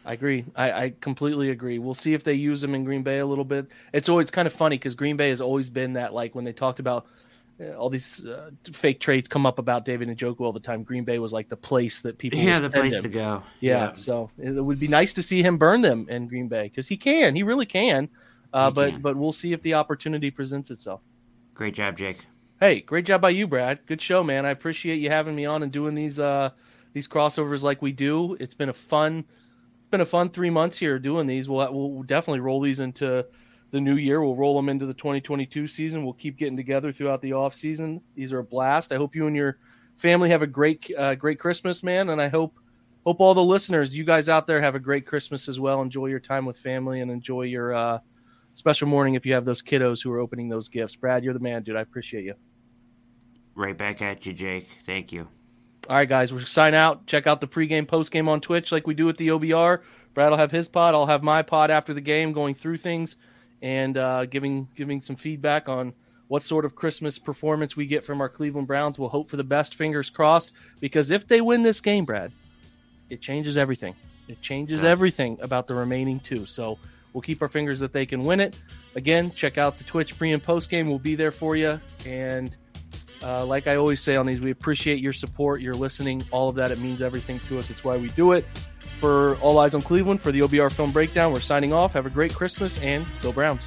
I 0.04 0.14
agree. 0.14 0.44
I, 0.56 0.72
I 0.72 0.94
completely 1.00 1.50
agree. 1.50 1.78
We'll 1.78 1.94
see 1.94 2.12
if 2.12 2.24
they 2.24 2.34
use 2.34 2.62
him 2.62 2.74
in 2.74 2.82
Green 2.84 3.04
Bay 3.04 3.18
a 3.18 3.26
little 3.26 3.44
bit. 3.44 3.70
It's 3.92 4.08
always 4.08 4.32
kind 4.32 4.46
of 4.46 4.52
funny 4.52 4.76
because 4.76 4.96
Green 4.96 5.16
Bay 5.16 5.28
has 5.28 5.40
always 5.40 5.70
been 5.70 5.92
that 5.92 6.12
like 6.12 6.34
when 6.34 6.44
they 6.44 6.52
talked 6.52 6.80
about 6.80 7.06
uh, 7.60 7.74
all 7.74 7.88
these 7.88 8.24
uh, 8.26 8.50
fake 8.72 8.98
trades 8.98 9.28
come 9.28 9.46
up 9.46 9.60
about 9.60 9.84
David 9.84 10.08
and 10.08 10.18
Njoku 10.18 10.40
all 10.40 10.52
the 10.52 10.58
time. 10.58 10.82
Green 10.82 11.04
Bay 11.04 11.20
was 11.20 11.32
like 11.32 11.48
the 11.48 11.56
place 11.56 12.00
that 12.00 12.18
people 12.18 12.40
Yeah, 12.40 12.58
the 12.58 12.68
place 12.68 12.94
him. 12.94 13.02
to 13.04 13.08
go. 13.08 13.42
Yeah, 13.60 13.92
so 13.92 14.28
it 14.38 14.50
would 14.50 14.80
be 14.80 14.88
nice 14.88 15.14
to 15.14 15.22
see 15.22 15.40
him 15.40 15.56
burn 15.56 15.82
them 15.82 16.08
in 16.08 16.26
Green 16.26 16.48
Bay 16.48 16.64
because 16.64 16.88
he 16.88 16.96
can. 16.96 17.36
He 17.36 17.44
really 17.44 17.66
can. 17.66 18.08
Uh, 18.52 18.70
He 18.70 18.74
but 18.74 18.90
can. 18.90 19.00
but 19.02 19.16
we'll 19.16 19.30
see 19.32 19.52
if 19.52 19.62
the 19.62 19.74
opportunity 19.74 20.32
presents 20.32 20.72
itself. 20.72 21.00
Great 21.54 21.74
job, 21.74 21.96
Jake. 21.96 22.26
Hey, 22.62 22.80
great 22.80 23.06
job 23.06 23.20
by 23.20 23.30
you, 23.30 23.48
Brad. 23.48 23.80
Good 23.86 24.00
show, 24.00 24.22
man. 24.22 24.46
I 24.46 24.50
appreciate 24.50 25.00
you 25.00 25.10
having 25.10 25.34
me 25.34 25.44
on 25.46 25.64
and 25.64 25.72
doing 25.72 25.96
these 25.96 26.20
uh 26.20 26.50
these 26.92 27.08
crossovers 27.08 27.62
like 27.62 27.82
we 27.82 27.90
do. 27.90 28.36
It's 28.38 28.54
been 28.54 28.68
a 28.68 28.72
fun 28.72 29.24
it's 29.80 29.88
been 29.88 30.00
a 30.00 30.06
fun 30.06 30.30
3 30.30 30.48
months 30.48 30.78
here 30.78 31.00
doing 31.00 31.26
these. 31.26 31.48
We'll 31.48 31.72
we'll 31.72 32.04
definitely 32.04 32.38
roll 32.38 32.60
these 32.60 32.78
into 32.78 33.26
the 33.72 33.80
new 33.80 33.96
year. 33.96 34.22
We'll 34.22 34.36
roll 34.36 34.54
them 34.54 34.68
into 34.68 34.86
the 34.86 34.94
2022 34.94 35.66
season. 35.66 36.04
We'll 36.04 36.12
keep 36.12 36.36
getting 36.36 36.56
together 36.56 36.92
throughout 36.92 37.20
the 37.20 37.32
off 37.32 37.52
season. 37.52 38.00
These 38.14 38.32
are 38.32 38.38
a 38.38 38.44
blast. 38.44 38.92
I 38.92 38.96
hope 38.96 39.16
you 39.16 39.26
and 39.26 39.34
your 39.34 39.58
family 39.96 40.30
have 40.30 40.42
a 40.42 40.46
great 40.46 40.88
uh, 40.96 41.16
great 41.16 41.40
Christmas, 41.40 41.82
man, 41.82 42.10
and 42.10 42.22
I 42.22 42.28
hope 42.28 42.54
hope 43.04 43.18
all 43.18 43.34
the 43.34 43.42
listeners, 43.42 43.92
you 43.92 44.04
guys 44.04 44.28
out 44.28 44.46
there 44.46 44.60
have 44.60 44.76
a 44.76 44.78
great 44.78 45.04
Christmas 45.04 45.48
as 45.48 45.58
well. 45.58 45.82
Enjoy 45.82 46.06
your 46.06 46.20
time 46.20 46.46
with 46.46 46.58
family 46.58 47.00
and 47.00 47.10
enjoy 47.10 47.42
your 47.42 47.74
uh 47.74 47.98
special 48.54 48.86
morning 48.86 49.14
if 49.14 49.26
you 49.26 49.34
have 49.34 49.44
those 49.44 49.62
kiddos 49.62 50.00
who 50.00 50.12
are 50.12 50.20
opening 50.20 50.48
those 50.48 50.68
gifts. 50.68 50.94
Brad, 50.94 51.24
you're 51.24 51.34
the 51.34 51.40
man, 51.40 51.64
dude. 51.64 51.74
I 51.74 51.80
appreciate 51.80 52.22
you. 52.22 52.34
Right 53.54 53.76
back 53.76 54.00
at 54.02 54.24
you, 54.26 54.32
Jake. 54.32 54.68
Thank 54.84 55.12
you. 55.12 55.28
All 55.88 55.96
right, 55.96 56.08
guys, 56.08 56.32
we'll 56.32 56.46
sign 56.46 56.74
out. 56.74 57.06
Check 57.06 57.26
out 57.26 57.40
the 57.40 57.48
pregame, 57.48 57.86
postgame 57.86 58.28
on 58.28 58.40
Twitch 58.40 58.70
like 58.70 58.86
we 58.86 58.94
do 58.94 59.08
at 59.08 59.16
the 59.16 59.28
OBR. 59.28 59.80
Brad 60.14 60.30
will 60.30 60.38
have 60.38 60.50
his 60.50 60.68
pod. 60.68 60.94
I'll 60.94 61.06
have 61.06 61.22
my 61.22 61.42
pod 61.42 61.70
after 61.70 61.92
the 61.92 62.00
game, 62.00 62.32
going 62.32 62.54
through 62.54 62.76
things 62.76 63.16
and 63.62 63.96
uh, 63.96 64.26
giving 64.26 64.68
giving 64.74 65.00
some 65.00 65.16
feedback 65.16 65.68
on 65.68 65.92
what 66.28 66.42
sort 66.42 66.64
of 66.64 66.74
Christmas 66.74 67.18
performance 67.18 67.76
we 67.76 67.86
get 67.86 68.04
from 68.04 68.20
our 68.20 68.28
Cleveland 68.28 68.66
Browns. 68.66 68.98
We'll 68.98 69.08
hope 69.08 69.28
for 69.28 69.36
the 69.36 69.44
best. 69.44 69.74
Fingers 69.74 70.10
crossed, 70.10 70.52
because 70.80 71.10
if 71.10 71.26
they 71.26 71.40
win 71.40 71.62
this 71.62 71.80
game, 71.80 72.04
Brad, 72.04 72.32
it 73.10 73.20
changes 73.20 73.56
everything. 73.56 73.94
It 74.28 74.40
changes 74.40 74.84
everything 74.84 75.38
about 75.42 75.66
the 75.66 75.74
remaining 75.74 76.20
two. 76.20 76.46
So 76.46 76.78
we'll 77.12 77.22
keep 77.22 77.42
our 77.42 77.48
fingers 77.48 77.80
that 77.80 77.92
they 77.92 78.06
can 78.06 78.22
win 78.22 78.40
it. 78.40 78.62
Again, 78.94 79.32
check 79.32 79.58
out 79.58 79.78
the 79.78 79.84
Twitch 79.84 80.16
pre 80.16 80.32
and 80.32 80.42
post 80.42 80.70
game. 80.70 80.88
We'll 80.88 80.98
be 80.98 81.14
there 81.14 81.32
for 81.32 81.56
you. 81.56 81.80
And 82.06 82.56
uh, 83.22 83.44
like 83.44 83.66
I 83.66 83.76
always 83.76 84.00
say 84.00 84.16
on 84.16 84.26
these, 84.26 84.40
we 84.40 84.50
appreciate 84.50 85.00
your 85.00 85.12
support, 85.12 85.60
your 85.60 85.74
listening, 85.74 86.24
all 86.30 86.48
of 86.48 86.56
that. 86.56 86.70
It 86.70 86.78
means 86.78 87.02
everything 87.02 87.40
to 87.48 87.58
us. 87.58 87.70
It's 87.70 87.84
why 87.84 87.96
we 87.96 88.08
do 88.08 88.32
it. 88.32 88.44
For 88.98 89.36
All 89.36 89.58
Eyes 89.58 89.74
on 89.74 89.82
Cleveland, 89.82 90.20
for 90.20 90.30
the 90.30 90.40
OBR 90.40 90.72
Film 90.72 90.92
Breakdown, 90.92 91.32
we're 91.32 91.40
signing 91.40 91.72
off. 91.72 91.92
Have 91.92 92.06
a 92.06 92.10
great 92.10 92.32
Christmas 92.32 92.78
and 92.78 93.04
go 93.20 93.32
Browns. 93.32 93.66